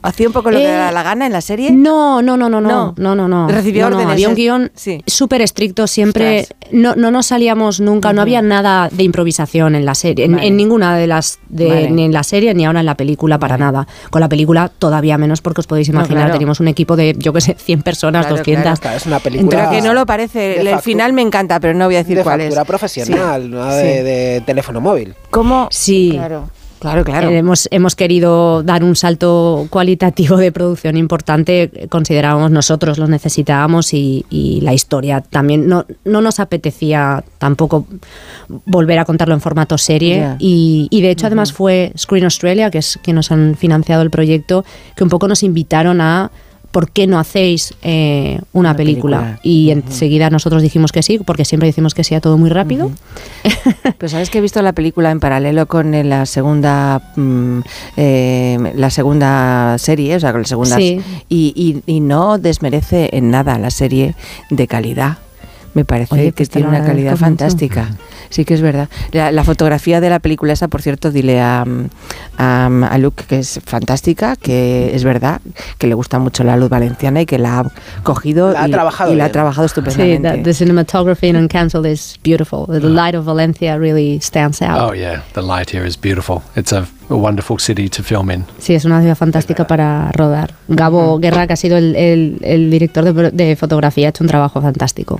¿Hacía 0.00 0.28
un 0.28 0.32
poco 0.32 0.50
lo 0.50 0.58
que 0.58 0.64
Eh, 0.64 0.68
le 0.68 0.72
daba 0.74 0.92
la 0.92 1.02
gana 1.02 1.26
en 1.26 1.32
la 1.32 1.40
serie? 1.40 1.70
No, 1.72 2.22
no, 2.22 2.36
no, 2.36 2.48
no, 2.48 2.60
no, 2.60 2.94
No. 2.96 3.14
no, 3.16 3.28
no. 3.28 3.48
Recibió 3.48 3.84
No, 3.84 3.90
no, 3.90 3.96
órdenes, 3.96 4.12
Había 4.12 4.28
un 4.28 4.32
es- 4.32 4.36
guion 4.38 4.70
sí. 4.74 5.02
súper 5.06 5.42
estricto, 5.42 5.86
siempre 5.86 6.46
no, 6.70 6.94
no 6.94 7.10
nos 7.10 7.26
salíamos 7.26 7.80
nunca, 7.80 8.12
no 8.12 8.22
había 8.22 8.40
nada 8.40 8.88
de 8.92 9.02
improvisación 9.02 9.74
en 9.74 9.84
la 9.84 9.94
serie, 9.94 10.26
en, 10.26 10.36
Vale. 10.36 10.46
en 10.46 10.56
ninguna 10.56 10.96
de 10.96 11.06
las, 11.08 11.40
de, 11.48 11.68
Vale. 11.68 11.90
ni 11.90 12.04
en 12.04 12.12
la 12.12 12.22
serie 12.22 12.54
ni 12.54 12.64
ahora 12.64 12.80
en 12.80 12.86
la 12.86 12.94
película 12.96 13.38
para 13.38 13.58
nada. 13.58 13.86
Con 14.10 14.20
la 14.20 14.28
película 14.28 14.70
todavía 14.78 15.18
menos 15.18 15.40
porque 15.40 15.60
os 15.62 15.66
podéis 15.66 15.88
No, 15.88 15.94
imaginar, 16.00 16.22
claro. 16.24 16.32
teníamos 16.34 16.60
un 16.60 16.68
equipo 16.68 16.94
de, 16.96 17.14
yo 17.18 17.32
qué 17.32 17.40
sé, 17.40 17.54
100 17.58 17.82
personas, 17.82 18.26
Claro, 18.26 18.36
200. 18.38 18.78
Claro, 18.80 18.96
es 18.96 19.06
una 19.06 19.18
película... 19.18 19.48
Pero 19.58 19.70
que 19.70 19.80
no 19.82 19.94
lo 19.94 20.06
parece. 20.06 20.38
de 20.38 20.70
El 20.70 20.78
final 20.80 21.12
me 21.12 21.22
encanta, 21.22 21.58
pero 21.60 21.74
no 21.74 21.86
voy 21.86 21.96
a 21.96 21.98
decir 21.98 22.16
de 22.16 22.22
cuál 22.22 22.40
es. 22.40 22.46
factura 22.46 22.64
profesional, 22.64 23.50
no 23.50 23.64
de, 23.66 23.82
Sí. 23.98 24.02
de 24.04 24.42
teléfono 24.46 24.80
móvil. 24.80 25.14
¿Cómo? 25.30 25.68
Sí. 25.70 26.10
Claro, 26.14 26.50
claro, 26.78 27.04
claro. 27.04 27.30
Eh, 27.30 27.38
Hemos, 27.38 27.68
hemos 27.70 27.94
querido 27.94 28.62
dar 28.62 28.84
un 28.84 28.96
salto 28.96 29.66
cualitativo 29.70 30.36
de 30.36 30.52
producción 30.52 30.96
importante, 30.96 31.70
considerábamos 31.88 32.50
nosotros, 32.50 32.98
lo 32.98 33.06
necesitábamos 33.06 33.94
y, 33.94 34.24
y 34.30 34.60
la 34.62 34.74
historia 34.74 35.20
también. 35.20 35.68
No, 35.68 35.86
no 36.04 36.20
nos 36.20 36.40
apetecía 36.40 37.24
tampoco 37.38 37.86
volver 38.66 38.98
a 38.98 39.04
contarlo 39.04 39.34
en 39.34 39.40
formato 39.40 39.78
serie 39.78 40.36
y, 40.38 40.88
y 40.90 41.00
de 41.02 41.10
hecho 41.10 41.26
además 41.26 41.52
fue 41.52 41.92
Screen 41.96 42.24
Australia, 42.24 42.70
que 42.70 42.78
es 42.78 42.98
quien 43.02 43.16
nos 43.16 43.30
han 43.30 43.54
financiado 43.56 44.02
el 44.02 44.10
proyecto, 44.10 44.64
que 44.96 45.04
un 45.04 45.10
poco 45.10 45.28
nos 45.28 45.42
invitaron 45.42 46.00
a... 46.00 46.30
¿Por 46.70 46.90
qué 46.90 47.06
no 47.06 47.18
hacéis 47.18 47.74
eh, 47.82 48.38
una, 48.52 48.70
Una 48.70 48.76
película? 48.76 49.18
película. 49.18 49.40
Y 49.42 49.70
enseguida 49.70 50.28
nosotros 50.30 50.62
dijimos 50.62 50.92
que 50.92 51.02
sí, 51.02 51.18
porque 51.18 51.44
siempre 51.44 51.66
decimos 51.66 51.94
que 51.94 52.04
sí 52.04 52.14
a 52.14 52.20
todo 52.20 52.36
muy 52.36 52.50
rápido. 52.50 52.90
Pues 53.98 54.12
sabes 54.12 54.28
que 54.30 54.38
he 54.38 54.40
visto 54.40 54.60
la 54.62 54.72
película 54.74 55.10
en 55.10 55.18
paralelo 55.18 55.66
con 55.66 55.94
eh, 55.94 56.04
la 56.04 56.26
segunda 56.26 57.12
mm, 57.16 57.60
eh, 57.96 58.72
la 58.76 58.90
segunda 58.90 59.76
serie, 59.78 60.16
o 60.16 60.20
sea, 60.20 60.32
con 60.32 60.42
la 60.42 60.46
segunda 60.46 60.76
Sí. 60.76 61.00
y, 61.28 61.52
y- 61.86 61.92
y 61.92 62.00
no 62.00 62.38
desmerece 62.38 63.08
en 63.12 63.30
nada 63.30 63.58
la 63.58 63.70
serie 63.70 64.14
de 64.50 64.66
calidad. 64.66 65.18
Me 65.74 65.84
parece 65.84 66.14
Oye, 66.14 66.24
que 66.26 66.32
pues 66.32 66.50
tiene 66.50 66.68
una 66.68 66.84
calidad 66.84 67.12
mucho. 67.12 67.20
fantástica. 67.24 67.88
Sí 68.30 68.44
que 68.44 68.54
es 68.54 68.60
verdad. 68.60 68.88
La, 69.12 69.30
la 69.32 69.44
fotografía 69.44 70.00
de 70.00 70.10
la 70.10 70.18
película 70.18 70.52
esa, 70.52 70.68
por 70.68 70.82
cierto, 70.82 71.10
dile 71.10 71.40
a, 71.40 71.64
a, 72.36 72.66
a 72.66 72.98
Luke 72.98 73.24
que 73.28 73.38
es 73.38 73.60
fantástica, 73.64 74.36
que 74.36 74.94
es 74.94 75.04
verdad, 75.04 75.40
que 75.78 75.86
le 75.86 75.94
gusta 75.94 76.18
mucho 76.18 76.44
la 76.44 76.56
luz 76.56 76.68
valenciana 76.68 77.20
y 77.22 77.26
que 77.26 77.38
la 77.38 77.60
ha 77.60 77.70
cogido 78.02 78.52
La 78.52 78.62
ha 78.64 78.68
y, 78.68 78.70
trabajado 78.72 79.12
y 79.12 79.16
la 79.16 79.26
ha 79.26 79.32
trabajado 79.32 79.68
Sí, 79.68 79.72
estupendamente. 79.78 80.30
the, 80.38 80.42
the 80.42 80.52
cinematography 80.54 81.28
in 81.28 81.36
Uncancelled 81.36 81.86
is 81.86 82.18
beautiful. 82.22 82.66
The 82.66 82.80
light 82.80 83.14
of 83.14 83.24
Valencia 83.24 83.78
really 83.78 84.20
stands 84.20 84.60
out. 84.62 84.80
Oh, 84.90 84.94
yeah. 84.94 85.22
The 85.34 85.42
light 85.42 85.70
here 85.72 85.86
is 85.86 85.96
beautiful. 86.00 86.42
It's 86.56 86.72
a, 86.72 86.86
a 87.10 87.14
wonderful 87.14 87.58
city 87.58 87.88
to 87.88 88.02
film 88.02 88.30
in. 88.30 88.44
Sí, 88.58 88.74
es 88.74 88.84
una 88.84 89.00
ciudad 89.00 89.16
fantástica 89.16 89.66
para 89.66 90.10
rodar. 90.12 90.54
Gabo 90.68 91.18
Guerra, 91.18 91.46
que 91.46 91.52
ha 91.54 91.56
sido 91.56 91.76
el, 91.76 91.94
el- 91.96 92.38
el 92.42 92.70
director 92.70 93.04
de, 93.12 93.30
de 93.30 93.56
fotografía, 93.56 94.08
ha 94.08 94.10
hecho 94.10 94.24
un 94.24 94.28
trabajo 94.28 94.60
fantástico. 94.60 95.18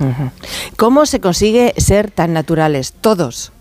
¿Cómo 0.76 1.06
se 1.06 1.20
consigue 1.20 1.74
ser 1.76 2.10
tan 2.10 2.32
naturales? 2.32 2.92
Todos. 3.00 3.52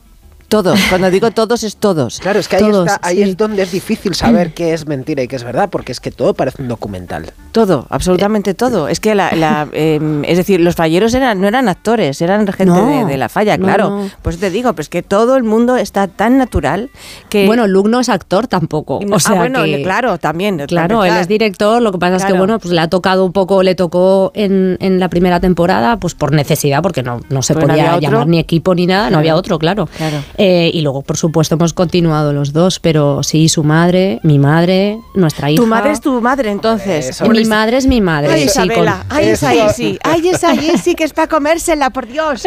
Todos. 0.47 0.79
Cuando 0.89 1.12
digo 1.12 1.31
todos 1.31 1.63
es 1.63 1.75
todos. 1.75 2.19
Claro, 2.19 2.39
es 2.39 2.47
que 2.47 2.55
ahí, 2.55 2.62
Todos, 2.62 2.88
está, 2.88 2.99
ahí 3.05 3.17
sí. 3.17 3.23
es 3.23 3.38
donde 3.38 3.63
es 3.63 3.71
difícil 3.71 4.15
saber 4.15 4.53
qué 4.53 4.73
es 4.73 4.88
mentira 4.88 5.21
y 5.21 5.27
qué 5.27 5.36
es 5.36 5.43
verdad, 5.43 5.69
porque 5.69 5.91
es 5.91 5.99
que 5.99 6.10
todo 6.10 6.33
parece 6.33 6.62
un 6.62 6.69
documental. 6.69 7.31
Todo, 7.51 7.86
absolutamente 7.89 8.53
todo. 8.53 8.88
Es 8.88 9.01
que 9.01 9.13
la, 9.13 9.31
la, 9.33 9.67
eh, 9.73 9.99
es 10.25 10.38
decir, 10.38 10.62
los 10.62 10.75
falleros 10.75 11.13
eran, 11.13 11.41
no 11.41 11.47
eran 11.49 11.67
actores, 11.67 12.21
eran 12.21 12.47
gente 12.47 12.65
No, 12.65 12.88
de, 12.88 13.12
de 13.12 13.17
la 13.17 13.27
falla, 13.27 13.57
no, 13.57 13.65
claro. 13.65 13.89
no. 13.89 14.10
Pues 14.21 14.39
te 14.39 14.49
digo, 14.49 14.73
pues 14.73 14.88
que 14.88 15.03
todo 15.03 15.36
el 15.36 15.43
mundo 15.43 15.75
está 15.75 16.07
tan 16.07 16.38
natural 16.38 16.89
que 17.29 17.45
Bueno, 17.45 17.67
Luke 17.67 17.89
no 17.89 17.99
es 17.99 18.07
actor 18.07 18.47
tampoco. 18.47 18.99
O 19.12 19.19
sea 19.19 19.33
ah, 19.33 19.38
bueno, 19.39 19.63
que- 19.63 19.83
claro, 19.83 20.17
también. 20.17 20.60
Claro, 20.67 21.03
él 21.03 21.15
es 21.17 21.27
director, 21.27 21.81
lo 21.81 21.91
que 21.91 21.97
pasa 21.97 22.15
es 22.17 22.25
que 22.25 22.33
bueno, 22.33 22.57
pues 22.60 22.73
le 22.73 22.79
ha 22.79 22.88
tocado 22.88 23.25
un 23.25 23.33
poco, 23.33 23.63
le 23.63 23.75
tocó 23.75 24.31
en, 24.33 24.77
en 24.79 24.99
la 24.99 25.10
primera 25.10 25.41
temporada, 25.41 25.97
pues 25.97 26.15
por 26.15 26.31
necesidad, 26.31 26.81
porque 26.81 27.03
no, 27.03 27.19
no 27.29 27.41
se 27.41 27.53
no 27.53 27.60
podía 27.62 27.99
llamar 27.99 28.27
ni 28.27 28.39
equipo 28.39 28.73
ni 28.75 28.86
nada, 28.86 29.10
no 29.10 29.17
había 29.17 29.36
otro, 29.36 29.60
claro. 29.60 29.89
Claro. 29.97 30.17
Eh, 30.38 30.69
y 30.73 30.82
luego, 30.82 31.02
por 31.02 31.17
supuesto, 31.17 31.56
hemos 31.56 31.73
continuado 31.73 32.32
los 32.32 32.54
dos, 32.54 32.80
pero 32.80 33.23
sí, 33.23 33.50
su 33.50 33.63
madre, 33.63 34.19
mi 34.21 34.38
madre, 34.38 35.00
nuestra 35.15 35.50
hija. 35.50 35.62
Tu 35.62 35.67
madre 35.67 35.91
es 35.91 36.02
tu 36.02 36.21
madre, 36.21 36.52
entonces. 36.52 37.10
Eso. 37.10 37.28
Mi 37.28 37.43
madre 37.45 37.78
es 37.78 37.88
mi 37.88 38.02
madre. 38.02 38.32
Ay, 38.34 38.41
sí, 38.41 38.45
Isabela, 38.47 39.04
con- 39.08 39.17
ay, 39.17 39.30
esa. 39.30 39.56
Isi, 39.56 39.97
ay, 40.04 40.28
esa 40.30 40.54
Isi, 40.54 40.93
que 40.93 41.06
es 41.06 41.13
para 41.13 41.28
comérsela, 41.28 41.89
por 41.89 42.06
Dios. 42.08 42.43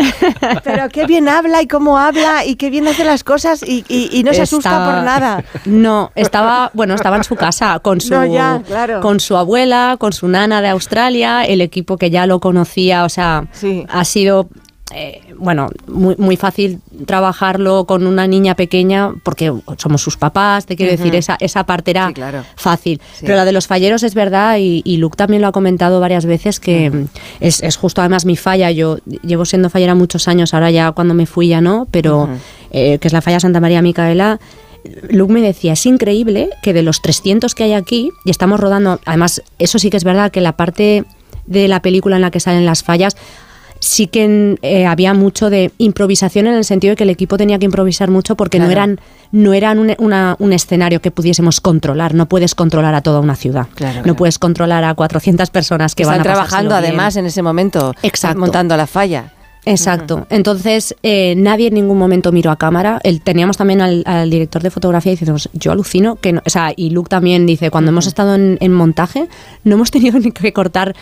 Pero 0.62 0.88
qué 0.88 1.06
bien 1.06 1.28
habla 1.28 1.62
y 1.62 1.66
cómo 1.66 1.98
habla 1.98 2.44
y 2.44 2.54
qué 2.56 2.70
bien 2.70 2.86
hace 2.86 3.04
las 3.04 3.24
cosas 3.24 3.62
y, 3.66 3.84
y- 3.88 4.08
y 4.12 4.22
no 4.22 4.32
se 4.34 4.42
asusta 4.42 4.70
Estaba- 4.70 4.94
por 4.94 5.04
nada. 5.04 5.44
No, 5.64 6.12
estaba, 6.14 6.70
bueno, 6.74 6.94
estaba 6.94 7.16
en 7.16 7.24
su 7.24 7.34
casa 7.34 7.80
con 7.80 8.00
su, 8.00 8.14
No, 8.14 8.24
ya, 8.24 8.62
claro. 8.66 9.00
con 9.00 9.18
su 9.18 9.36
abuela, 9.36 9.96
con 9.98 10.12
su 10.12 10.28
nana 10.28 10.62
de 10.62 10.68
Australia, 10.68 11.44
el 11.44 11.60
equipo 11.60 11.96
que 11.96 12.10
ya 12.10 12.26
lo 12.26 12.38
conocía, 12.40 13.04
o 13.04 13.08
sea, 13.08 13.46
Sí. 13.52 13.84
ha 13.88 14.04
sido 14.04 14.48
eh, 14.94 15.20
bueno, 15.38 15.68
muy, 15.86 16.16
muy 16.18 16.36
fácil 16.36 16.80
trabajarlo 17.06 17.84
con 17.84 18.06
una 18.06 18.26
niña 18.26 18.54
pequeña 18.54 19.12
porque 19.22 19.52
somos 19.78 20.02
sus 20.02 20.16
papás, 20.16 20.66
te 20.66 20.76
quiero 20.76 20.92
decir, 20.92 21.14
esa, 21.14 21.36
esa 21.40 21.64
parte 21.64 21.90
era 21.92 22.08
Sí, 22.08 22.14
claro. 22.14 22.44
fácil. 22.56 23.00
Sí. 23.14 23.20
Pero 23.26 23.36
la 23.36 23.44
de 23.44 23.52
los 23.52 23.66
falleros 23.66 24.02
es 24.02 24.14
verdad 24.14 24.56
y, 24.58 24.82
y 24.84 24.96
Luke 24.96 25.16
también 25.16 25.42
lo 25.42 25.48
ha 25.48 25.52
comentado 25.52 26.00
varias 26.00 26.26
veces 26.26 26.60
que 26.60 27.06
es, 27.40 27.62
es 27.62 27.76
justo 27.76 28.00
además 28.00 28.24
mi 28.24 28.36
falla. 28.36 28.70
Yo 28.70 28.98
llevo 29.22 29.44
siendo 29.44 29.70
fallera 29.70 29.94
muchos 29.94 30.28
años, 30.28 30.54
ahora 30.54 30.70
ya 30.70 30.92
cuando 30.92 31.14
me 31.14 31.26
fui 31.26 31.48
ya 31.48 31.60
no, 31.60 31.86
pero 31.90 32.28
eh, 32.70 32.98
que 32.98 33.08
es 33.08 33.12
la 33.12 33.20
falla 33.22 33.40
Santa 33.40 33.60
María 33.60 33.82
Micaela. 33.82 34.40
Luke 35.10 35.32
me 35.32 35.42
decía, 35.42 35.74
es 35.74 35.84
increíble 35.84 36.48
que 36.62 36.72
de 36.72 36.82
los 36.82 37.02
300 37.02 37.54
que 37.54 37.64
hay 37.64 37.74
aquí, 37.74 38.10
y 38.24 38.30
estamos 38.30 38.58
rodando, 38.58 38.98
además, 39.04 39.42
eso 39.58 39.78
sí 39.78 39.90
que 39.90 39.98
es 39.98 40.04
verdad 40.04 40.30
que 40.30 40.40
la 40.40 40.52
parte 40.56 41.04
de 41.46 41.68
la 41.68 41.82
película 41.82 42.16
en 42.16 42.22
la 42.22 42.30
que 42.30 42.40
salen 42.40 42.64
las 42.64 42.82
fallas, 42.82 43.14
sí 43.80 44.06
que 44.06 44.56
eh, 44.62 44.86
había 44.86 45.14
mucho 45.14 45.50
de 45.50 45.72
improvisación 45.78 46.46
en 46.46 46.54
el 46.54 46.64
sentido 46.64 46.92
de 46.92 46.96
que 46.96 47.04
el 47.04 47.10
equipo 47.10 47.36
tenía 47.36 47.58
que 47.58 47.64
improvisar 47.64 48.10
mucho 48.10 48.36
porque 48.36 48.58
no 48.58 48.70
eran, 48.70 49.00
no 49.32 49.52
eran 49.54 49.78
un, 49.78 49.94
una- 49.98 50.36
un 50.38 50.52
escenario 50.52 51.00
que 51.00 51.10
pudiésemos 51.10 51.60
controlar. 51.60 52.14
No 52.14 52.26
puedes 52.26 52.54
controlar 52.54 52.94
a 52.94 53.00
toda 53.00 53.20
una 53.20 53.36
ciudad. 53.36 53.66
Claro, 53.74 53.96
no 53.98 54.02
claro. 54.02 54.16
puedes 54.16 54.38
controlar 54.38 54.84
a 54.84 54.94
400 54.94 55.50
personas 55.50 55.94
que 55.94 56.02
Están 56.02 56.18
van 56.18 56.20
a 56.20 56.24
trabajando 56.32 56.74
bien. 56.74 56.84
además 56.84 57.16
en 57.16 57.26
ese 57.26 57.42
momento, 57.42 57.94
Exacto. 58.02 58.38
montando 58.38 58.76
la 58.76 58.86
falla. 58.86 59.32
Exacto. 59.66 60.26
Entonces, 60.30 60.96
eh, 61.02 61.34
nadie 61.36 61.68
en 61.68 61.74
ningún 61.74 61.98
momento 61.98 62.32
miró 62.32 62.50
a 62.50 62.56
cámara. 62.56 62.98
El, 63.02 63.20
teníamos 63.20 63.58
también 63.58 63.82
al, 63.82 64.02
al 64.06 64.30
director 64.30 64.62
de 64.62 64.70
fotografía 64.70 65.12
y 65.12 65.16
decimos, 65.16 65.50
yo 65.52 65.70
alucino 65.72 66.16
que 66.16 66.32
no. 66.32 66.42
O 66.46 66.50
sea, 66.50 66.72
y 66.74 66.90
Luke 66.90 67.10
también 67.10 67.44
dice, 67.46 67.70
cuando 67.70 67.90
hemos 67.90 68.06
estado 68.06 68.34
en, 68.36 68.56
en 68.60 68.72
montaje, 68.72 69.28
no 69.64 69.74
hemos 69.74 69.90
tenido 69.90 70.18
ni 70.20 70.32
que 70.32 70.52
cortar, 70.54 70.94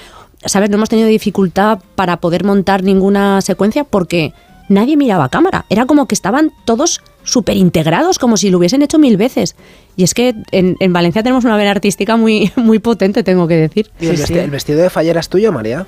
¿sabes? 0.45 0.71
No 0.71 0.77
hemos 0.77 0.89
tenido 0.89 1.09
dificultad 1.09 1.79
para 1.95 2.19
poder 2.19 2.45
montar 2.45 2.83
ninguna 2.83 3.41
secuencia 3.41 3.85
porque 3.85 4.33
nadie 4.69 4.97
miraba 4.97 5.25
a 5.25 5.29
cámara. 5.29 5.65
Era 5.71 5.87
como 5.87 6.07
que 6.07 6.15
estaban 6.15 6.53
todos 6.65 7.01
súper 7.25 7.57
integrados, 7.57 8.19
como 8.19 8.37
si 8.37 8.51
lo 8.51 8.59
hubiesen 8.59 8.83
hecho 8.83 8.99
mil 8.99 9.17
veces. 9.17 9.57
Y 9.97 10.05
es 10.05 10.15
que 10.15 10.35
en, 10.53 10.77
en 10.81 10.93
Valencia 10.93 11.23
tenemos 11.23 11.45
una 11.45 11.57
vena 11.57 11.71
artística 11.73 12.17
muy, 12.17 12.53
muy 12.57 12.79
potente, 12.79 13.23
tengo 13.23 13.47
que 13.49 13.57
decir. 13.57 13.91
¿Y 14.01 14.07
el, 14.07 14.17
Sí, 14.17 14.23
vesti- 14.23 14.27
sí. 14.27 14.39
el 14.39 14.51
vestido 14.51 14.81
de 14.83 14.91
fallera 14.91 15.21
es 15.21 15.29
tuyo, 15.29 15.53
María? 15.53 15.87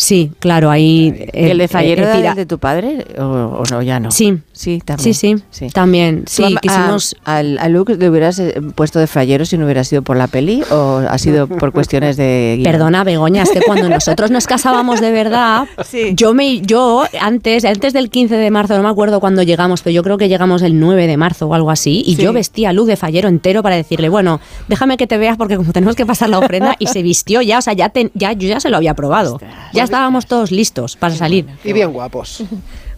Sí, 0.00 0.32
claro, 0.38 0.70
ahí... 0.70 1.26
¿El 1.34 1.58
de 1.58 1.68
Fallero 1.68 2.02
eh, 2.02 2.04
era 2.06 2.16
tira- 2.16 2.34
de 2.34 2.46
tu 2.46 2.58
padre 2.58 3.04
o, 3.18 3.22
o 3.22 3.62
no? 3.70 3.82
Ya 3.82 4.00
no. 4.00 4.10
Sí, 4.10 4.38
Sí, 4.52 4.80
también. 4.84 5.14
Sí, 5.14 5.36
sí, 5.50 5.68
también. 5.70 6.24
Sí, 6.26 6.42
¿Tú 6.42 6.56
a- 6.56 6.60
quisimos... 6.60 7.16
a, 7.24 7.36
al- 7.36 7.58
a 7.58 7.68
Luke 7.68 7.96
le 7.96 8.08
hubieras 8.10 8.38
eh, 8.38 8.60
puesto 8.74 8.98
de 8.98 9.06
frayero 9.06 9.44
si 9.46 9.56
no 9.58 9.64
hubiera 9.64 9.84
sido 9.84 10.02
por 10.02 10.16
la 10.16 10.26
peli 10.26 10.62
o 10.70 11.02
ha 11.08 11.16
sido 11.18 11.46
por 11.48 11.72
cuestiones 11.72 12.16
de 12.16 12.56
guion? 12.58 12.70
Perdona, 12.72 13.04
Begoña, 13.04 13.42
es 13.42 13.50
que 13.50 13.60
cuando 13.62 13.88
nosotros 13.88 14.30
nos 14.30 14.46
casábamos 14.46 15.00
de 15.00 15.12
verdad, 15.12 15.66
yo 16.14 16.34
me 16.34 16.60
yo 16.60 17.04
antes 17.20 17.64
antes 17.64 17.92
del 17.92 18.10
15 18.10 18.36
de 18.36 18.50
marzo, 18.50 18.76
no 18.76 18.82
me 18.82 18.88
acuerdo 18.90 19.20
cuándo 19.20 19.42
llegamos, 19.42 19.82
pero 19.82 19.92
yo 19.94 20.02
creo 20.02 20.16
que 20.18 20.28
llegamos 20.28 20.62
el 20.62 20.78
9 20.80 21.06
de 21.06 21.16
marzo 21.16 21.46
o 21.46 21.54
algo 21.54 21.70
así, 21.70 22.02
y 22.06 22.16
Sí. 22.16 22.22
yo 22.22 22.32
vestía 22.34 22.70
a 22.70 22.72
Luz 22.74 22.86
de 22.86 22.96
fallero 22.96 23.28
entero 23.28 23.62
para 23.62 23.76
decirle, 23.76 24.08
bueno, 24.10 24.40
déjame 24.68 24.96
que 24.98 25.06
te 25.06 25.16
veas 25.18 25.36
porque 25.38 25.56
como 25.56 25.72
tenemos 25.72 25.94
que 25.96 26.04
pasar 26.06 26.28
la 26.28 26.38
ofrenda, 26.38 26.76
y 26.78 26.86
se 26.88 27.02
vistió 27.02 27.40
ya, 27.42 27.58
o 27.58 27.62
sea, 27.62 27.72
ya, 27.72 27.88
ten- 27.90 28.10
ya 28.14 28.32
yo 28.32 28.46
ya 28.48 28.60
se 28.60 28.68
lo 28.70 28.76
había 28.76 28.92
probado. 28.94 29.40
Ya 29.72 29.84
estábamos 29.90 30.26
todos 30.26 30.50
listos 30.50 30.96
para 30.96 31.14
salir. 31.14 31.46
Y 31.64 31.72
bien 31.72 31.92
guapos. 31.92 32.42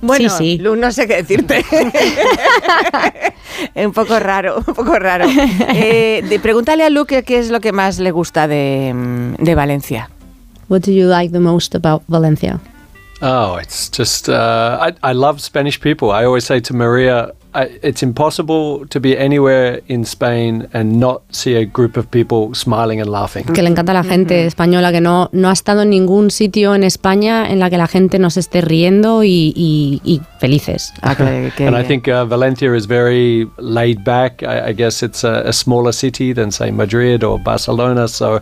Bueno, 0.04 0.30
Sí, 0.30 0.56
sí. 0.56 0.58
Lu, 0.58 0.74
no 0.74 0.90
sé 0.90 1.06
qué 1.06 1.22
decirte. 1.22 1.64
un 3.76 3.92
poco 3.92 4.18
raro, 4.18 4.56
un 4.66 4.74
poco 4.74 4.98
raro. 4.98 5.26
Eh, 5.74 6.24
de- 6.28 6.40
pregúntale 6.40 6.82
a 6.84 6.90
Luke 6.90 7.22
qué 7.22 7.38
es 7.38 7.50
lo 7.50 7.60
que 7.60 7.70
más 7.72 7.98
le 8.00 8.10
gusta 8.10 8.48
de, 8.48 8.92
de 9.38 9.54
Valencia. 9.54 10.10
What 10.68 10.80
do 10.80 10.90
you 10.90 11.06
like 11.06 11.32
the 11.32 11.38
most 11.40 11.74
about 11.76 12.02
Valencia? 12.08 12.58
Oh, 13.20 13.58
it's 13.62 13.88
just, 13.96 14.28
uh, 14.28 14.78
I, 14.80 14.92
I 15.08 15.14
love 15.14 15.40
Spanish 15.40 15.78
people. 15.78 16.08
I 16.10 16.24
always 16.24 16.44
say 16.44 16.60
to 16.62 16.74
Maria, 16.74 17.32
I, 17.54 17.78
it's 17.82 18.02
impossible 18.02 18.86
to 18.88 18.98
be 19.00 19.16
anywhere 19.18 19.82
in 19.88 20.04
Spain 20.04 20.68
and 20.72 20.98
not 20.98 21.20
see 21.30 21.54
a 21.56 21.64
group 21.66 21.96
of 21.98 22.06
people 22.10 22.54
smiling 22.54 23.00
and 23.00 23.10
laughing. 23.10 23.44
Que 23.44 23.62
le 23.62 23.68
encanta 23.68 23.92
a 23.92 23.94
la 23.94 24.04
gente 24.04 24.46
española, 24.46 24.90
que 24.90 25.00
no, 25.00 25.28
no 25.32 25.48
ha 25.48 25.52
estado 25.52 25.82
en 25.82 25.90
ningún 25.90 26.30
sitio 26.30 26.74
en 26.74 26.82
España 26.82 27.50
en 27.50 27.58
la 27.58 27.68
que 27.68 27.76
la 27.76 27.86
gente 27.88 28.18
nos 28.18 28.36
esté 28.36 28.62
riendo 28.62 29.22
y, 29.22 29.52
y- 29.54 30.00
y 30.04 30.20
felices. 30.38 30.92
Ah, 31.02 31.14
que- 31.14 31.52
que 31.56 31.66
and 31.66 31.76
I 31.76 31.82
think 31.86 32.08
uh, 32.08 32.24
Valencia 32.24 32.74
is 32.74 32.86
very 32.86 33.46
laid 33.58 34.02
back. 34.04 34.42
I, 34.42 34.70
I 34.70 34.72
guess 34.72 35.02
it's 35.02 35.22
a, 35.24 35.42
a 35.46 35.52
smaller 35.52 35.92
city 35.92 36.32
than, 36.32 36.50
say, 36.52 36.70
Madrid 36.70 37.22
or 37.22 37.38
Barcelona, 37.38 38.08
so 38.08 38.40